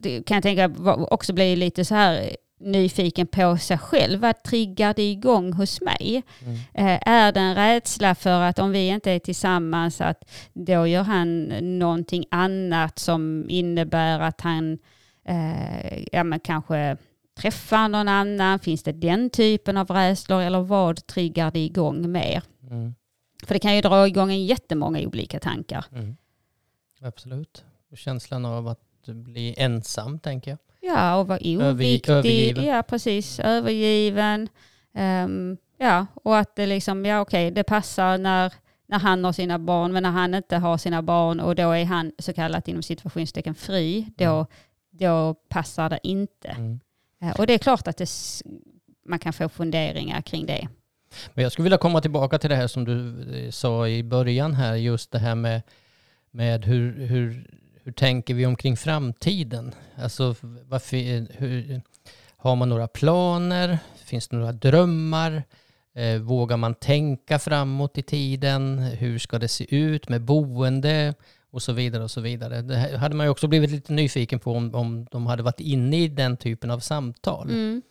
det 0.00 0.22
kan 0.26 0.34
jag 0.34 0.42
tänka 0.42 0.70
också 1.10 1.32
bli 1.32 1.56
lite 1.56 1.84
så 1.84 1.94
här 1.94 2.36
nyfiken 2.58 3.26
på 3.26 3.56
sig 3.56 3.78
själv. 3.78 4.20
Vad 4.20 4.42
triggar 4.42 4.94
det 4.94 5.10
igång 5.10 5.52
hos 5.52 5.80
mig? 5.80 6.22
mm, 6.42 6.54
Eh, 6.74 7.08
är 7.08 7.32
det 7.32 7.40
en 7.40 7.54
rädsla 7.54 8.14
för 8.14 8.40
att 8.40 8.58
om 8.58 8.70
vi 8.70 8.88
inte 8.88 9.10
är 9.10 9.18
tillsammans 9.18 10.00
att 10.00 10.30
då 10.52 10.86
gör 10.86 11.02
han 11.02 11.44
någonting 11.78 12.24
annat 12.30 12.98
som 12.98 13.46
innebär 13.48 14.20
att 14.20 14.40
han 14.40 14.78
eh, 15.24 16.02
ja, 16.12 16.24
men 16.24 16.40
kanske 16.40 16.96
träffar 17.40 17.88
någon 17.88 18.08
annan? 18.08 18.58
Finns 18.58 18.82
det 18.82 18.92
den 18.92 19.30
typen 19.30 19.76
av 19.76 19.90
rädslor 19.90 20.40
eller 20.42 20.60
vad 20.60 21.06
triggar 21.06 21.50
det 21.50 21.64
igång 21.64 22.12
mer? 22.12 22.42
mm, 22.70 22.94
För 23.42 23.54
det 23.54 23.60
kan 23.60 23.74
ju 23.76 23.80
dra 23.80 24.06
igång 24.08 24.30
en 24.30 24.46
jättemånga 24.46 25.00
olika 25.00 25.40
tankar. 25.40 25.84
mm. 25.92 26.16
Absolut. 27.00 27.64
Och 27.90 27.98
känslan 27.98 28.44
av 28.44 28.68
att 28.68 29.06
bli 29.06 29.54
ensam, 29.58 30.18
tänker 30.18 30.50
jag. 30.50 30.58
Ja, 30.80 31.16
och 31.16 31.26
vara 31.28 31.38
Övergi- 31.38 31.70
oviktig. 31.70 32.12
övergiven. 32.12 32.64
Ja, 32.64 32.82
precis. 32.82 33.40
Övergiven. 33.40 34.48
Ehm, 34.94 35.56
ja, 35.78 36.06
och 36.14 36.38
att 36.38 36.56
det 36.56 36.66
liksom, 36.66 37.04
ja 37.04 37.20
okej, 37.20 37.50
det 37.50 37.64
passar 37.64 38.18
när, 38.18 38.52
när 38.88 38.98
han 38.98 39.24
har 39.24 39.32
sina 39.32 39.58
barn, 39.58 39.92
men 39.92 40.02
när 40.02 40.10
han 40.10 40.34
inte 40.34 40.56
har 40.56 40.78
sina 40.78 41.02
barn 41.02 41.40
och 41.40 41.54
då 41.54 41.70
är 41.70 41.84
han 41.84 42.12
så 42.18 42.32
kallat 42.32 42.68
inom 42.68 42.82
situationstecken 42.82 43.54
fri, 43.54 44.06
då, 44.16 44.46
då 44.90 45.34
passar 45.48 45.90
det 45.90 45.98
inte. 46.02 46.48
Mm. 46.48 46.80
Eh, 47.22 47.30
och 47.40 47.46
det 47.46 47.54
är 47.54 47.58
klart 47.58 47.88
att 47.88 47.96
det, 47.96 48.08
man 49.06 49.18
kan 49.18 49.32
få 49.32 49.48
funderingar 49.48 50.20
kring 50.20 50.46
det. 50.46 50.68
Men 51.34 51.42
jag 51.42 51.52
skulle 51.52 51.64
vilja 51.64 51.78
komma 51.78 52.00
tillbaka 52.00 52.38
till 52.38 52.50
det 52.50 52.56
här 52.56 52.66
som 52.66 52.84
du 52.84 53.22
eh, 53.44 53.50
sa 53.50 53.88
i 53.88 54.02
början 54.02 54.54
här, 54.54 54.74
just 54.74 55.10
det 55.10 55.18
här 55.18 55.34
med, 55.34 55.62
med 56.30 56.64
hur, 56.64 57.06
hur, 57.06 57.50
hur 57.88 57.92
tänker 57.92 58.34
vi 58.34 58.46
omkring 58.46 58.76
framtiden? 58.76 59.74
Alltså, 59.96 60.34
varför, 60.68 60.96
hur, 61.38 61.82
har 62.36 62.56
man 62.56 62.68
några 62.68 62.88
planer? 62.88 63.78
Finns 64.04 64.28
det 64.28 64.36
några 64.36 64.52
drömmar? 64.52 65.42
Eh, 65.94 66.18
vågar 66.20 66.56
man 66.56 66.74
tänka 66.74 67.38
framåt 67.38 67.98
i 67.98 68.02
tiden? 68.02 68.78
Hur 68.78 69.18
ska 69.18 69.38
det 69.38 69.48
se 69.48 69.76
ut 69.76 70.08
med 70.08 70.22
boende? 70.22 71.14
Och 71.50 71.62
så 71.62 71.72
vidare 71.72 72.02
och 72.02 72.10
så 72.10 72.20
vidare. 72.20 72.62
Det 72.62 72.98
hade 72.98 73.14
man 73.14 73.26
ju 73.26 73.30
också 73.30 73.48
blivit 73.48 73.70
lite 73.70 73.92
nyfiken 73.92 74.38
på 74.38 74.52
om, 74.52 74.74
om 74.74 75.06
de 75.10 75.26
hade 75.26 75.42
varit 75.42 75.60
inne 75.60 75.98
i 75.98 76.08
den 76.08 76.36
typen 76.36 76.70
av 76.70 76.80
samtal. 76.80 77.50
Mm. 77.50 77.82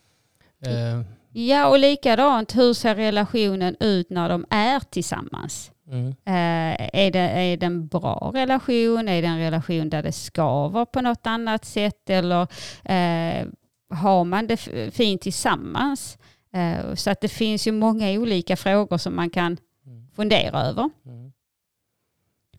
Eh, 0.60 1.02
Ja, 1.32 1.68
och 1.68 1.80
likadant, 1.80 2.56
hur 2.56 2.74
ser 2.74 2.96
relationen 2.96 3.76
ut 3.80 4.10
när 4.10 4.30
de 4.30 4.46
är 4.50 4.80
tillsammans? 4.80 5.72
Mm, 5.92 6.08
Eh, 6.10 6.90
är, 6.94 7.12
det, 7.12 7.20
är 7.20 7.58
det 7.58 7.66
en 7.66 7.88
bra 7.88 8.32
relation? 8.36 9.08
Är 9.08 9.22
det 9.22 9.28
en 9.28 9.40
relation 9.40 9.90
där 9.90 10.04
det 10.04 10.12
skaver 10.12 10.86
på 10.86 11.02
något 11.02 11.28
annat 11.28 11.66
sätt? 11.66 12.10
Eller 12.10 12.42
eh, 12.84 13.48
har 13.90 14.24
man 14.24 14.48
det 14.48 14.58
fint 14.94 15.22
tillsammans? 15.22 16.18
Eh, 16.54 16.94
så 16.96 17.10
att 17.10 17.22
det 17.22 17.28
finns 17.28 17.68
ju 17.68 17.72
många 17.72 18.12
olika 18.12 18.56
frågor 18.56 18.98
som 18.98 19.16
man 19.16 19.30
kan 19.30 19.58
mm. 19.86 20.08
fundera 20.16 20.62
över. 20.62 20.90
Mm. 21.06 21.32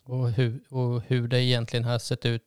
Och, 0.03 0.31
hur, 0.31 0.61
och 0.69 1.01
hur 1.07 1.27
det 1.27 1.43
egentligen 1.43 1.85
har 1.85 1.99
sett 1.99 2.25
ut 2.25 2.43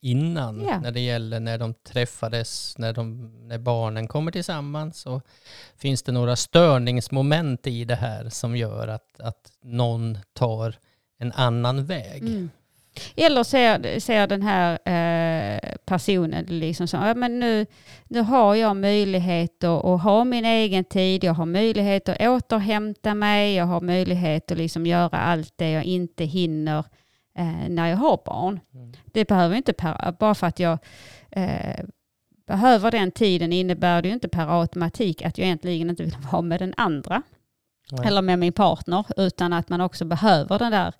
innan 0.00 0.64
Ja. 0.64 0.80
när 0.80 0.90
det 0.90 1.00
gäller 1.00 1.40
när 1.40 1.58
de 1.58 1.74
träffades, 1.74 2.78
när, 2.78 2.92
de, 2.92 3.30
när 3.48 3.58
barnen 3.58 4.08
kommer 4.08 4.32
tillsammans. 4.32 5.06
Och 5.06 5.22
finns 5.76 6.02
det 6.02 6.12
några 6.12 6.36
störningsmoment 6.36 7.66
i 7.66 7.84
det 7.84 7.94
här 7.94 8.28
som 8.28 8.56
gör 8.56 8.88
att, 8.88 9.20
att 9.20 9.52
någon 9.62 10.18
tar 10.32 10.74
en 11.18 11.32
annan 11.32 11.84
väg? 11.84 12.22
Mm. 12.22 12.50
Eller 13.16 13.44
ser, 13.44 14.00
ser 14.00 14.26
den 14.26 14.42
här 14.42 14.72
eh, 14.72 15.76
personen 15.84 16.44
liksom 16.48 16.88
så, 16.88 16.96
ja, 16.96 17.14
men 17.14 17.40
nu, 17.40 17.66
nu 18.08 18.20
har 18.20 18.54
jag 18.54 18.76
möjlighet 18.76 19.64
att, 19.64 19.84
att 19.84 20.02
ha 20.02 20.24
min 20.24 20.44
egen 20.44 20.84
tid, 20.84 21.24
jag 21.24 21.34
har 21.34 21.46
möjlighet 21.46 22.08
att 22.08 22.20
återhämta 22.20 23.14
mig, 23.14 23.54
jag 23.54 23.64
har 23.64 23.80
möjlighet 23.80 24.50
att 24.52 24.58
liksom 24.58 24.86
göra 24.86 25.18
allt 25.18 25.52
det 25.56 25.70
jag 25.70 25.84
inte 25.84 26.24
hinner 26.24 26.84
eh, 27.34 27.68
när 27.68 27.88
jag 27.88 27.96
har 27.96 28.20
barn. 28.24 28.60
Mm. 28.74 28.92
Det 29.04 29.28
behöver 29.28 29.56
inte, 29.56 29.72
per, 29.72 30.12
bara 30.18 30.34
för 30.34 30.46
att 30.46 30.58
jag 30.58 30.78
eh, 31.30 31.84
behöver 32.46 32.90
den 32.90 33.10
tiden 33.10 33.52
innebär 33.52 34.02
det 34.02 34.08
ju 34.08 34.14
inte 34.14 34.28
per 34.28 34.60
automatik 34.60 35.22
att 35.22 35.38
jag 35.38 35.44
egentligen 35.44 35.90
inte 35.90 36.02
vill 36.02 36.16
vara 36.32 36.42
med 36.42 36.60
den 36.60 36.74
andra 36.76 37.22
Nej. 37.90 38.06
eller 38.06 38.22
med 38.22 38.38
min 38.38 38.52
partner, 38.52 39.06
utan 39.16 39.52
att 39.52 39.68
man 39.68 39.80
också 39.80 40.04
behöver 40.04 40.58
den 40.58 40.72
där 40.72 40.94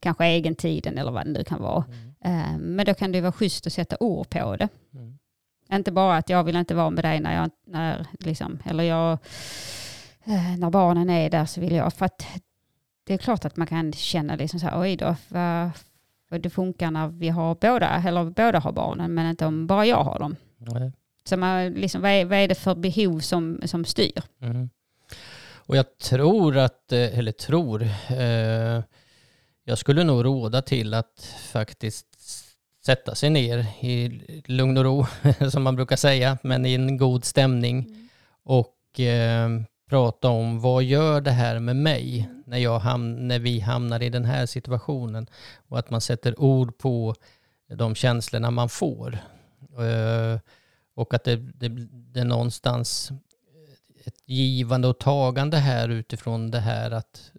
kanske 0.00 0.24
egen 0.24 0.54
tiden 0.54 0.98
eller 0.98 1.12
vad 1.12 1.26
det 1.26 1.30
nu 1.30 1.44
kan 1.44 1.62
vara. 1.62 1.84
Mm. 1.88 2.06
Eh, 2.24 2.58
Men 2.58 2.86
då 2.86 2.94
kan 2.94 3.12
det 3.12 3.20
vara 3.20 3.32
schysst 3.32 3.66
att 3.66 3.72
sätta 3.72 3.96
ord 4.00 4.30
på 4.30 4.56
det. 4.56 4.68
Mm. 4.94 5.18
Inte 5.72 5.92
bara 5.92 6.16
att 6.16 6.28
jag 6.28 6.44
vill 6.44 6.56
inte 6.56 6.74
vara 6.74 6.90
med 6.90 7.04
dig 7.04 7.20
när 7.20 7.34
jag, 7.34 7.50
när, 7.66 8.06
liksom, 8.18 8.58
eller 8.64 8.84
jag, 8.84 9.12
eh, 10.24 10.56
när 10.58 10.70
barnen 10.70 11.10
är 11.10 11.30
där 11.30 11.46
så 11.46 11.60
vill 11.60 11.74
jag, 11.74 11.92
för 11.92 12.06
att 12.06 12.26
det 13.06 13.14
är 13.14 13.18
klart 13.18 13.44
att 13.44 13.56
man 13.56 13.66
kan 13.66 13.92
känna 13.92 14.36
liksom 14.36 14.60
så 14.60 14.66
här, 14.66 14.80
oj 14.80 14.96
då, 14.96 15.16
vad, 15.28 15.70
vad 16.28 16.40
det 16.40 16.50
funkar 16.50 16.90
när 16.90 17.08
vi 17.08 17.28
har 17.28 17.54
båda, 17.54 18.02
eller 18.06 18.24
båda 18.24 18.58
har 18.58 18.72
barnen, 18.72 19.14
men 19.14 19.30
inte 19.30 19.46
om 19.46 19.66
bara 19.66 19.86
jag 19.86 20.04
har 20.04 20.18
dem. 20.18 20.36
Nej. 20.58 20.92
Så 21.24 21.36
man, 21.36 21.72
liksom, 21.72 22.02
vad, 22.02 22.10
är, 22.10 22.24
vad 22.24 22.38
är 22.38 22.48
det 22.48 22.54
för 22.54 22.74
behov 22.74 23.20
som, 23.20 23.60
som 23.64 23.84
styr? 23.84 24.22
Mm. 24.40 24.70
Och 25.54 25.76
jag 25.76 25.98
tror 25.98 26.56
att, 26.56 26.92
eh, 26.92 27.18
eller 27.18 27.32
tror, 27.32 27.82
eh, 28.08 28.82
jag 29.64 29.78
skulle 29.78 30.04
nog 30.04 30.24
råda 30.24 30.62
till 30.62 30.94
att 30.94 31.34
faktiskt 31.52 32.06
sätta 32.86 33.14
sig 33.14 33.30
ner 33.30 33.66
i 33.80 34.20
lugn 34.46 34.78
och 34.78 34.84
ro, 34.84 35.06
som 35.50 35.62
man 35.62 35.76
brukar 35.76 35.96
säga, 35.96 36.38
men 36.42 36.66
i 36.66 36.74
en 36.74 36.96
god 36.96 37.24
stämning 37.24 38.08
och 38.42 39.00
eh, 39.00 39.48
prata 39.88 40.28
om 40.28 40.60
vad 40.60 40.82
gör 40.84 41.20
det 41.20 41.30
här 41.30 41.58
med 41.58 41.76
mig 41.76 42.28
när, 42.46 42.58
jag 42.58 42.78
ham- 42.80 43.16
när 43.16 43.38
vi 43.38 43.60
hamnar 43.60 44.02
i 44.02 44.08
den 44.08 44.24
här 44.24 44.46
situationen 44.46 45.26
och 45.68 45.78
att 45.78 45.90
man 45.90 46.00
sätter 46.00 46.40
ord 46.40 46.78
på 46.78 47.14
de 47.68 47.94
känslorna 47.94 48.50
man 48.50 48.68
får. 48.68 49.18
Eh, 49.78 50.40
och 50.94 51.14
att 51.14 51.24
det, 51.24 51.36
det, 51.36 51.68
det 51.90 52.20
är 52.20 52.24
någonstans 52.24 53.10
ett 54.04 54.22
givande 54.24 54.88
och 54.88 54.98
tagande 54.98 55.56
här 55.56 55.88
utifrån 55.88 56.50
det 56.50 56.60
här 56.60 56.90
att 56.90 57.32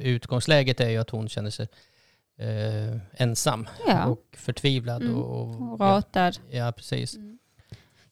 utgångsläget 0.00 0.80
är 0.80 0.88
ju 0.90 0.98
att 0.98 1.10
hon 1.10 1.28
känner 1.28 1.50
sig 1.50 1.68
eh, 2.38 2.96
ensam 3.12 3.68
Ja, 3.86 4.04
och 4.06 4.24
förtvivlad. 4.32 5.02
Mm. 5.02 5.16
Och, 5.16 5.72
och, 5.72 5.80
ratad. 5.80 6.38
ja, 6.50 6.72
precis. 6.72 7.16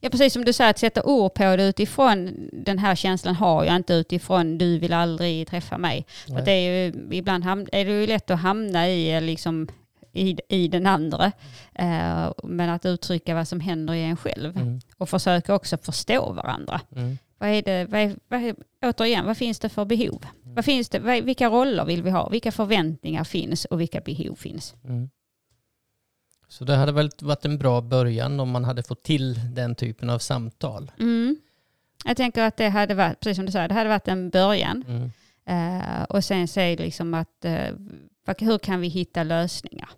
Ja, 0.07 0.11
precis 0.11 0.33
som 0.33 0.45
du 0.45 0.53
säger, 0.53 0.71
att 0.71 0.79
sätta 0.79 1.03
ord 1.03 1.35
på 1.35 1.57
det 1.57 1.69
utifrån 1.69 2.49
den 2.53 2.79
här 2.79 2.95
känslan 2.95 3.35
har 3.35 3.65
jag 3.65 3.77
inte 3.77 3.95
utifrån 3.95 4.59
du 4.59 4.79
vill 4.79 4.93
aldrig 4.93 5.49
träffa 5.49 5.79
mig. 5.79 6.07
För 6.27 6.43
det 6.45 6.53
är 6.53 6.85
ju, 6.85 6.93
ibland 7.17 7.45
ham- 7.45 7.69
är 7.73 7.85
det 7.85 8.01
ju 8.01 8.07
lätt 8.07 8.31
att 8.31 8.41
hamna 8.41 8.89
i, 8.89 9.15
eh, 9.15 9.23
liksom, 9.23 9.69
i, 10.13 10.37
i 10.49 10.69
den 10.69 10.87
andra. 10.87 11.33
Eh, 11.75 12.33
men 12.45 12.71
att 12.71 12.87
uttrycka 12.87 13.35
vad 13.35 13.49
som 13.49 13.61
händer 13.61 13.95
i 13.95 14.03
en 14.03 14.17
själv. 14.17 14.57
Mm. 14.57 14.81
Och 14.97 15.09
försöka 15.09 15.55
också 15.55 15.77
förstå 15.77 16.33
varandra. 16.33 16.81
Mm. 16.97 17.19
Vad 17.39 17.49
är 17.49 17.63
det, 17.63 17.87
vad 17.91 18.01
är, 18.01 18.17
vad 18.29 18.43
är, 18.45 18.55
återigen, 18.83 19.27
vad 19.27 19.37
finns 19.37 19.59
det 19.59 19.69
för 19.69 19.85
behov? 19.85 20.27
Vad 20.43 20.65
finns 20.65 20.89
det, 20.89 20.99
vad, 20.99 21.25
vilka 21.25 21.49
roller 21.49 21.85
vill 21.85 22.03
vi 22.03 22.11
ha? 22.11 22.29
Vilka 22.29 22.53
förväntningar 22.53 23.25
finns 23.25 23.65
och 23.65 23.81
vilka 23.81 24.01
behov 24.01 24.35
finns? 24.35 24.75
Mm. 24.85 25.11
Så 26.49 26.65
det 26.65 26.77
hade 26.77 26.93
väl 26.93 27.11
varit 27.21 27.45
en 27.45 27.59
bra 27.59 27.81
början 27.81 28.41
om 28.41 28.51
man 28.51 28.65
hade 28.65 28.83
fått 28.83 29.03
till 29.03 29.55
den 29.55 29.75
typen 29.75 30.11
av 30.11 30.19
samtal. 30.19 30.93
Mm. 30.99 31.37
Jag 32.05 32.17
tänker 32.17 32.43
att 32.43 32.57
det 32.57 32.69
hade 32.69 32.95
varit, 32.95 33.21
precis 33.21 33.37
som 33.37 33.47
du 33.47 33.53
sa, 33.53 33.69
det 33.69 33.75
hade 33.75 33.89
varit 33.89 34.09
en 34.09 34.31
början. 34.31 34.85
Mm. 34.89 35.11
Eh, 35.49 36.03
och 36.03 36.25
sen 36.25 36.49
se 36.49 36.77
liksom 36.77 37.15
att 37.15 37.45
vad- 38.27 38.43
hur 38.43 38.59
kan 38.59 38.81
vi 38.81 38.89
hitta 38.89 39.23
lösningar? 39.23 39.89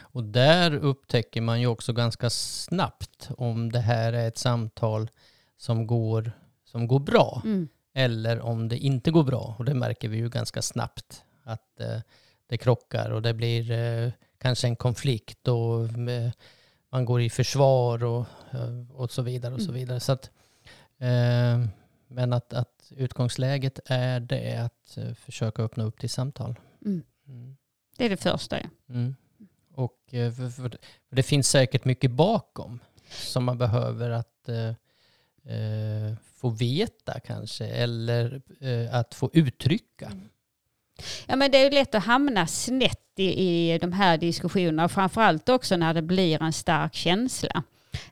Och 0.00 0.24
där 0.24 0.74
upptäcker 0.74 1.40
man 1.40 1.60
ju 1.60 1.66
också 1.66 1.92
ganska 1.92 2.30
snabbt 2.30 3.30
om 3.36 3.72
det 3.72 3.80
här 3.80 4.12
är 4.12 4.28
ett 4.28 4.38
samtal 4.38 5.10
som 5.56 5.86
går, 5.86 6.32
som 6.64 6.86
går 6.88 6.98
bra 7.00 7.42
Mm. 7.44 7.68
eller 7.94 8.40
om 8.40 8.68
det 8.68 8.78
inte 8.78 9.10
går 9.10 9.24
bra. 9.24 9.54
Och 9.58 9.64
det 9.64 9.74
märker 9.74 10.08
vi 10.08 10.16
ju 10.16 10.28
ganska 10.28 10.62
snabbt 10.62 11.24
att 11.44 11.80
eh, 11.80 12.00
det 12.46 12.58
krockar 12.58 13.10
och 13.10 13.22
det 13.22 13.34
blir 13.34 13.72
kanske 14.40 14.66
en 14.66 14.76
konflikt 14.76 15.48
och 15.48 15.84
eh, 16.08 16.30
man 16.90 17.04
går 17.04 17.20
i 17.20 17.30
försvar 17.30 18.04
och, 18.04 18.26
eh, 18.52 18.90
och 18.92 19.10
så 19.10 19.22
vidare 19.22 19.54
och 19.54 19.60
så 19.60 19.68
Mm. 19.68 19.80
vidare. 19.80 20.00
Så 20.00 20.12
att, 20.12 20.30
eh, 20.98 21.66
men 22.08 22.32
att, 22.32 22.52
att 22.52 22.92
utgångsläget 22.96 23.80
är 23.86 24.20
det 24.20 24.56
att 24.56 24.96
eh, 24.96 25.14
försöka 25.14 25.62
öppna 25.62 25.84
upp 25.84 26.00
till 26.00 26.10
samtal. 26.10 26.54
Mm. 26.84 27.02
Mm. 27.28 27.56
Det 27.96 28.04
är 28.04 28.10
det 28.10 28.16
första. 28.16 28.60
Ja. 28.60 28.66
Mm. 28.88 29.14
Och 29.74 29.98
för, 30.10 30.50
för, 30.50 30.50
för 31.08 31.16
det 31.16 31.22
finns 31.22 31.48
säkert 31.48 31.84
mycket 31.84 32.10
bakom 32.10 32.80
som 33.08 33.44
man 33.44 33.58
behöver 33.58 34.10
att 34.10 34.48
eh, 34.48 34.68
eh, 35.54 36.14
få 36.34 36.48
veta 36.48 37.20
kanske 37.20 37.66
eller 37.66 38.42
att 38.92 39.14
få 39.14 39.30
uttrycka. 39.32 40.12
Ja, 41.26 41.36
men 41.36 41.50
det 41.50 41.58
är 41.58 41.70
lätt 41.70 41.94
att 41.94 42.04
hamna 42.04 42.46
snett 42.46 42.98
i, 43.16 43.72
i 43.72 43.78
de 43.78 43.92
här 43.92 44.18
diskussionerna 44.18 44.88
framförallt 44.88 45.48
också 45.48 45.76
när 45.76 45.94
det 45.94 46.02
blir 46.02 46.42
en 46.42 46.52
stark 46.52 46.94
känsla. 46.94 47.62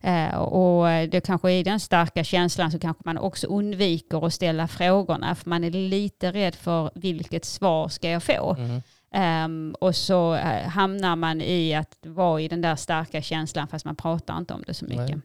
Eh, 0.00 0.35
och 0.38 0.87
det 1.09 1.21
kanske 1.26 1.52
i 1.52 1.62
den 1.62 1.80
starka 1.80 2.25
känslan 2.25 2.71
så 2.71 2.78
kanske 2.78 3.02
man 3.04 3.18
också 3.18 3.47
undviker 3.47 4.26
att 4.26 4.35
ställa 4.35 4.68
frågorna 4.68 5.35
för 5.35 5.50
man 5.50 5.64
är 5.64 5.71
lite 5.71 6.33
rädd 6.33 6.54
för 6.54 6.90
vilket 6.95 7.45
svar 7.45 7.88
ska 7.88 8.11
jag 8.11 8.23
få. 8.23 8.57
Mm. 8.59 8.83
Ehm, 9.12 9.75
och 9.80 9.97
så 9.97 10.35
eh, 10.35 10.68
hamnar 10.68 11.16
man 11.16 11.40
i 11.40 11.75
att 11.75 11.97
vara 12.02 12.40
i 12.40 12.49
den 12.49 12.61
där 12.61 12.76
starka 12.76 13.23
känslan 13.23 13.68
fast 13.68 13.85
man 13.85 13.97
pratar 13.97 14.38
inte 14.38 14.54
om 14.54 14.64
det 14.66 14.75
så 14.75 14.85
mycket. 14.85 15.09
Nej. 15.09 15.21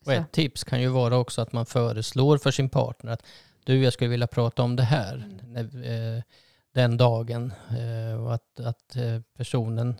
Och 0.00 0.06
Så. 0.06 0.10
ett 0.12 0.32
tips 0.32 0.64
kan 0.64 0.80
ju 0.80 0.88
vara 0.88 1.16
också 1.16 1.40
att 1.42 1.52
man 1.52 1.66
föreslår 1.66 2.38
för 2.38 2.50
sin 2.50 2.68
partner 2.68 3.12
att 3.12 3.22
du, 3.64 3.84
jag 3.84 3.92
skulle 3.92 4.10
vilja 4.10 4.26
prata 4.26 4.62
om 4.62 4.76
det 4.76 4.82
här 4.82 5.14
Mm. 5.54 6.22
Den 6.74 6.96
dagen 6.96 7.52
eh, 7.70 8.22
och 8.24 8.34
att, 8.34 8.60
att 8.60 8.96
eh, 8.96 9.20
personen... 9.36 9.94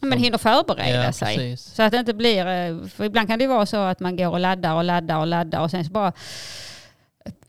Ja, 0.00 0.06
Men 0.06 0.18
hinner 0.18 0.38
förbereda 0.38 1.04
Ja, 1.04 1.12
sig. 1.12 1.36
precis. 1.36 1.74
Så 1.74 1.82
att 1.82 1.92
det 1.92 1.98
inte 1.98 2.14
blir, 2.14 2.46
eh, 2.46 2.86
för 2.86 3.04
ibland 3.04 3.28
kan 3.28 3.38
det 3.38 3.46
vara 3.46 3.66
så 3.66 3.76
att 3.76 4.00
man 4.00 4.16
går 4.16 4.28
och 4.28 4.40
laddar 4.40 4.74
och 4.74 4.84
laddar 4.84 5.18
och 5.18 5.26
laddar 5.26 5.60
och 5.60 5.70
sen 5.70 5.84
så 5.84 5.92
bara 5.92 6.12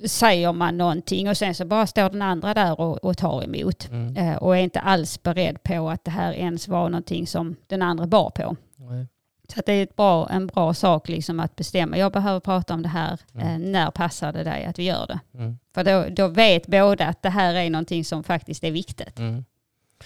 säger 0.05 0.53
man 0.53 0.77
någonting 0.77 1.29
och 1.29 1.37
sen 1.37 1.55
så 1.55 1.65
bara 1.65 1.87
står 1.87 2.09
den 2.09 2.21
andra 2.21 2.53
där 2.53 2.79
och, 2.79 3.03
och 3.03 3.17
tar 3.17 3.43
emot. 3.43 3.89
Mm. 3.89 4.37
Och 4.37 4.57
är 4.57 4.61
inte 4.61 4.79
alls 4.79 5.23
beredd 5.23 5.63
på 5.63 5.89
att 5.89 6.03
det 6.03 6.11
här 6.11 6.33
ens 6.33 6.67
var 6.67 6.89
någonting 6.89 7.27
som 7.27 7.55
den 7.67 7.81
andra 7.81 8.07
bar 8.07 8.29
på. 8.29 8.55
Nej. 8.75 9.07
Så 9.53 9.59
att 9.59 9.65
det 9.65 9.73
är 9.73 9.83
ett 9.83 9.95
bra, 9.95 10.29
en 10.29 10.47
bra 10.47 10.73
sak 10.73 11.09
liksom 11.09 11.39
att 11.39 11.55
bestämma, 11.55 11.97
jag 11.97 12.11
behöver 12.11 12.39
prata 12.39 12.73
om 12.73 12.81
det 12.83 12.89
här, 12.89 13.19
Mm. 13.33 13.47
eh, 13.47 13.69
när 13.71 13.91
passar 13.91 14.33
det 14.33 14.43
dig 14.43 14.65
att 14.65 14.79
vi 14.79 14.83
gör 14.83 15.07
det? 15.07 15.19
Mm. 15.33 15.57
För 15.73 15.83
då, 15.83 16.05
då 16.15 16.27
vet 16.27 16.67
båda 16.67 17.07
att 17.07 17.21
det 17.21 17.29
här 17.29 17.53
är 17.55 17.69
någonting 17.69 18.05
som 18.05 18.23
faktiskt 18.23 18.63
är 18.63 18.71
viktigt. 18.71 19.19
Mm. 19.19 19.45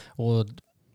Och 0.06 0.46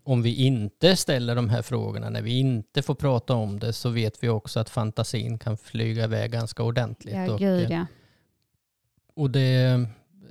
om 0.05 0.23
vi 0.23 0.35
inte 0.35 0.97
ställer 0.97 1.35
de 1.35 1.49
här 1.49 1.63
frågorna, 1.63 2.11
när 2.11 2.23
vi 2.23 2.39
inte 2.39 2.83
får 2.83 2.95
prata 2.95 3.35
om 3.35 3.59
det, 3.59 3.73
så 3.73 3.89
vet 3.91 4.23
vi 4.25 4.29
också 4.29 4.61
att 4.61 4.71
fantasin 4.71 5.39
kan 5.39 5.57
flyga 5.57 6.05
iväg 6.05 6.31
ganska 6.33 6.63
ordentligt. 6.63 7.15
Ja, 7.15 7.33
och, 7.33 7.39
gud 7.39 7.71
eh, 7.71 7.77
ja. 7.77 7.87
och 9.15 9.31
det, 9.31 9.87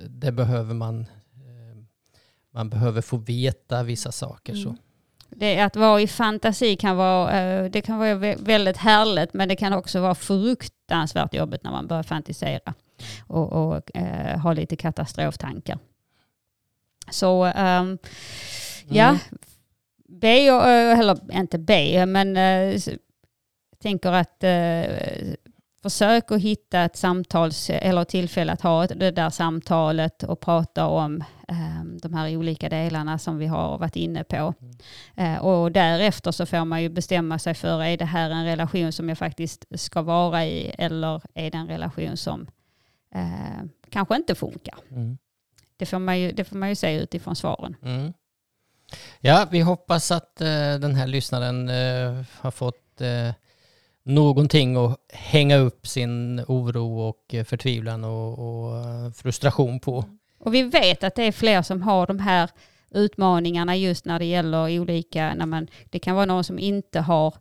det 0.08 0.32
behöver 0.32 0.74
man. 0.74 1.00
eh, 1.00 1.84
Man 2.50 2.70
behöver 2.70 3.00
få 3.02 3.16
veta 3.16 3.82
vissa 3.82 4.12
saker. 4.12 4.54
Så. 4.54 4.76
Det 5.36 5.60
att 5.60 5.76
vara 5.76 6.00
i 6.00 6.06
fantasi 6.06 6.76
kan 6.76 6.96
vara, 6.96 7.40
eh, 7.40 7.70
det 7.70 7.80
kan 7.80 7.98
vara 7.98 8.14
vä- 8.14 8.44
väldigt 8.44 8.76
härligt 8.76 9.34
men 9.34 9.48
det 9.48 9.56
kan 9.56 9.72
också 9.72 10.00
vara 10.00 10.14
fruktansvärt 10.14 11.34
jobbigt 11.34 11.64
när 11.64 11.70
man 11.70 11.86
börjar 11.86 12.02
fantisera 12.02 12.74
och, 13.26 13.52
och 13.52 13.96
eh, 13.96 14.38
ha 14.40 14.52
lite 14.52 14.76
katastroftankar. 14.76 15.78
Så 17.10 17.44
ehm, 17.44 17.98
ja, 18.88 19.06
Mm. 19.08 19.18
be, 20.08 20.46
eh, 20.46 20.98
eller 20.98 21.38
inte 21.38 21.58
be, 21.58 22.06
men 22.06 22.36
eh, 22.36 22.80
tänker 23.82 24.12
att 24.12 24.44
eh, 24.44 25.34
försök 25.84 26.30
att 26.30 26.40
hitta 26.40 26.84
ett 26.84 26.96
samtals 26.96 27.70
eller 27.70 28.04
tillfälle 28.04 28.52
att 28.52 28.60
ha 28.60 28.86
det 28.86 29.10
där 29.10 29.30
samtalet 29.30 30.22
och 30.22 30.40
prata 30.40 30.86
om 30.86 31.24
eh, 31.48 31.84
de 32.02 32.14
här 32.14 32.36
olika 32.36 32.68
delarna 32.68 33.18
som 33.18 33.38
vi 33.38 33.46
har 33.46 33.78
varit 33.78 33.96
inne 33.96 34.24
på. 34.24 34.54
Eh, 35.16 35.36
och 35.36 35.72
därefter 35.72 36.32
så 36.32 36.46
får 36.46 36.64
man 36.64 36.82
ju 36.82 36.88
bestämma 36.88 37.38
sig 37.38 37.54
för, 37.54 37.82
är 37.82 37.96
det 37.96 38.04
här 38.04 38.30
en 38.30 38.44
relation 38.44 38.92
som 38.92 39.08
jag 39.08 39.18
faktiskt 39.18 39.64
ska 39.74 40.02
vara 40.02 40.44
i 40.44 40.74
eller 40.78 41.22
är 41.34 41.50
det 41.50 41.58
en 41.58 41.68
relation 41.68 42.16
som 42.16 42.46
eh, 43.14 43.64
kanske 43.90 44.16
inte 44.16 44.34
funkar? 44.34 44.78
Mm. 44.90 45.18
Det 45.76 45.86
får, 45.86 45.98
man 45.98 46.20
ju, 46.20 46.32
det 46.32 46.44
får 46.44 46.56
man 46.56 46.68
ju 46.68 46.74
se 46.74 47.00
utifrån 47.00 47.36
svaren. 47.36 47.76
Mm. 47.82 48.12
Ja, 49.20 49.46
vi 49.50 49.60
hoppas 49.60 50.10
att 50.10 50.40
eh, 50.40 50.74
den 50.80 50.94
här 50.94 51.06
lyssnaren 51.06 51.68
eh, 51.68 52.24
har 52.40 52.50
fått 52.50 53.00
eh, 53.00 53.30
någonting 54.04 54.76
att 54.76 55.00
hänga 55.12 55.56
upp 55.56 55.86
sin 55.86 56.40
oro 56.48 57.00
och 57.00 57.34
eh, 57.34 57.44
förtvivlan 57.44 58.04
och, 58.04 58.38
och 58.38 58.76
eh, 58.78 59.10
frustration 59.10 59.80
på. 59.80 60.04
Och 60.38 60.54
vi 60.54 60.62
vet 60.62 61.04
att 61.04 61.14
det 61.14 61.22
är 61.22 61.32
fler 61.32 61.62
som 61.62 61.82
har 61.82 62.06
de 62.06 62.18
här 62.18 62.50
utmaningarna 62.90 63.76
just 63.76 64.04
när 64.04 64.18
det 64.18 64.24
gäller 64.24 64.80
olika, 64.80 65.34
när 65.34 65.46
man, 65.46 65.66
det 65.90 65.98
kan 65.98 66.14
vara 66.14 66.26
någon 66.26 66.44
som 66.44 66.58
inte 66.58 67.00
har 67.00 67.34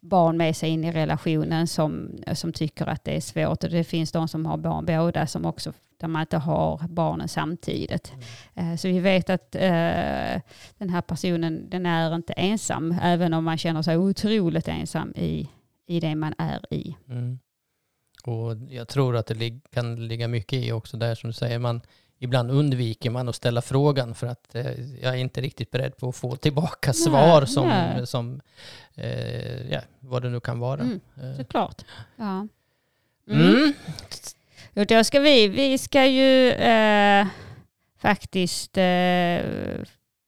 barn 0.00 0.36
med 0.36 0.56
sig 0.56 0.70
in 0.70 0.84
i 0.84 0.92
relationen 0.92 1.66
som, 1.66 2.10
som 2.34 2.52
tycker 2.52 2.86
att 2.86 3.04
det 3.04 3.16
är 3.16 3.20
svårt 3.20 3.64
och 3.64 3.70
det 3.70 3.84
finns 3.84 4.12
de 4.12 4.28
som 4.28 4.46
har 4.46 4.56
barn 4.56 4.84
båda 4.86 5.26
som 5.26 5.44
också 5.46 5.72
där 6.00 6.08
man 6.08 6.22
inte 6.22 6.36
har 6.36 6.80
barnen 6.88 7.28
samtidigt. 7.28 8.12
Eh, 8.54 8.76
Så 8.76 8.88
vi 8.88 9.00
vet 9.00 9.30
att 9.30 9.54
eh, 9.54 10.40
den 10.78 10.90
här 10.90 11.00
personen 11.00 11.70
den 11.70 11.86
är 11.86 12.14
inte 12.14 12.32
ensam 12.32 12.96
även 13.02 13.34
om 13.34 13.44
man 13.44 13.58
känner 13.58 13.82
sig 13.82 13.96
otroligt 13.96 14.68
ensam 14.68 15.12
i, 15.16 15.48
i 15.88 16.00
det 16.00 16.14
man 16.14 16.34
är 16.38 16.74
i. 16.74 16.96
Mm. 17.08 17.38
Och 18.24 18.56
jag 18.70 18.88
tror 18.88 19.16
att 19.16 19.26
det 19.26 19.60
kan 19.70 20.08
ligga 20.08 20.28
mycket 20.28 20.64
i 20.64 20.72
också 20.72 20.96
där 20.96 21.14
som 21.14 21.30
du 21.30 21.34
säger, 21.34 21.58
man, 21.58 21.80
ibland 22.18 22.50
undviker 22.50 23.10
man 23.10 23.28
att 23.28 23.36
ställa 23.36 23.62
frågan 23.62 24.14
för 24.14 24.26
att 24.26 24.54
eh, 24.54 24.80
jag 25.02 25.14
är 25.14 25.18
inte 25.18 25.40
riktigt 25.40 25.70
beredd 25.70 25.96
på 25.96 26.08
att 26.08 26.16
få 26.16 26.36
tillbaka 26.36 26.92
svar 26.92 27.44
som, 27.44 27.68
nej. 27.68 28.06
som 28.06 28.40
eh, 28.94 29.72
ja, 29.72 29.80
vad 30.00 30.22
det 30.22 30.30
nu 30.30 30.40
kan 30.40 30.58
vara. 30.58 30.80
Mm, 30.80 31.00
Eh, 31.22 31.36
Såklart. 31.36 31.82
Ja. 32.16 32.46
Mm. 33.30 33.72
Och 34.74 34.86
då 34.86 35.04
ska 35.04 35.20
vi, 35.20 35.48
vi 35.48 35.78
ska 35.78 36.06
ju 36.06 36.50
eh, 36.50 37.26
faktiskt 37.98 38.78
eh, 38.78 39.40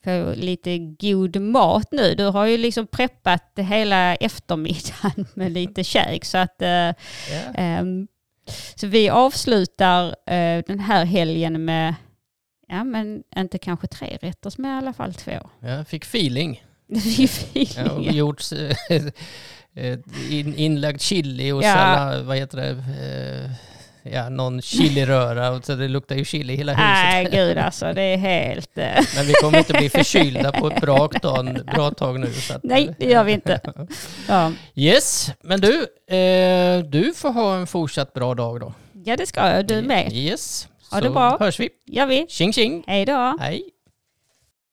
få 0.05 0.35
lite 0.37 0.79
god 0.79 1.37
mat 1.37 1.89
nu. 1.93 2.15
Du 2.15 2.25
har 2.25 2.47
ju 2.47 2.57
liksom 2.57 2.87
preppat 2.87 3.53
hela 3.57 4.15
eftermiddagen 4.15 5.27
med 5.35 5.53
lite 5.53 5.85
käk 5.85 6.25
så 6.25 6.39
att 6.39 6.63
eh, 6.63 6.69
Ja. 6.69 6.93
ehm, 7.55 8.07
så 8.75 8.87
vi 8.87 9.09
avslutar 9.09 10.07
eh, 10.27 10.63
den 10.67 10.81
här 10.81 11.05
helgen 11.05 11.65
med, 11.65 11.95
ja 12.69 12.85
men 12.85 13.23
inte 13.37 13.59
kanske 13.59 13.87
tre 13.87 14.19
rätter 14.23 14.53
men 14.57 14.71
i 14.71 14.75
alla 14.75 14.93
fall 14.93 15.15
två. 15.15 15.33
Jag 15.61 15.89
fick 15.89 16.05
feeling. 16.05 16.63
Fick 17.53 17.77
Ja, 17.79 17.91
och 17.93 18.03
gjort 18.03 18.43
eh, 18.53 18.97
eh, 19.85 19.99
in, 20.31 20.55
inlagd 20.55 21.01
chili 21.01 21.53
och 21.53 21.63
Ja. 21.63 21.75
sallad, 21.75 22.25
vad 22.25 22.37
heter 22.37 22.59
det? 22.59 22.71
Eh, 22.71 23.51
Ja, 24.03 24.29
någon 24.29 24.63
chiliröra. 24.63 25.51
och 25.51 25.65
Så 25.65 25.75
det 25.75 25.89
luktar 25.89 26.17
ju 26.17 26.25
chili 26.25 26.53
i 26.53 26.57
hela 26.57 26.73
huset. 26.73 26.85
Nej 26.87 27.29
gud 27.33 27.59
alltså 27.59 27.93
det 27.93 28.03
är 28.03 28.17
helt... 28.17 28.79
Eh, 28.79 28.85
Men 29.17 29.27
vi 29.27 29.33
kommer 29.33 29.59
inte 29.59 29.73
bli 29.73 29.89
förkylda 29.91 30.53
på 30.53 30.67
ett 30.69 30.81
bra 30.81 31.09
tag, 31.09 31.61
bra 31.75 31.91
tag 31.91 32.21
nu. 32.21 32.33
Så 32.33 32.55
att, 32.55 32.63
nej 32.63 32.95
det 32.99 33.07
gör 33.07 33.25
vi 33.25 33.33
inte. 33.33 33.61
Ja. 34.29 34.53
Yes, 34.75 35.31
men 35.43 35.61
du, 35.61 35.75
eh, 36.17 36.79
du 36.85 37.13
får 37.17 37.33
ha 37.33 37.57
en 37.57 37.67
fortsatt 37.67 38.13
bra 38.13 38.35
dag 38.35 38.61
då. 38.61 38.73
ja 39.05 39.17
det 39.17 39.27
ska 39.27 39.49
jag, 39.51 39.67
du 39.67 39.83
med. 39.83 40.13
Yes. 40.13 40.69
Ha 40.91 41.01
det 41.01 41.07
Så 41.07 41.13
bra. 41.13 41.37
hörs 41.41 41.61
vi. 41.61 41.69
Gör 41.87 42.07
vi. 42.07 42.27
Tjing 42.29 42.53
tjing. 42.53 42.85
Hej 42.87 43.05
då. 43.07 43.37
Hej. 43.41 43.63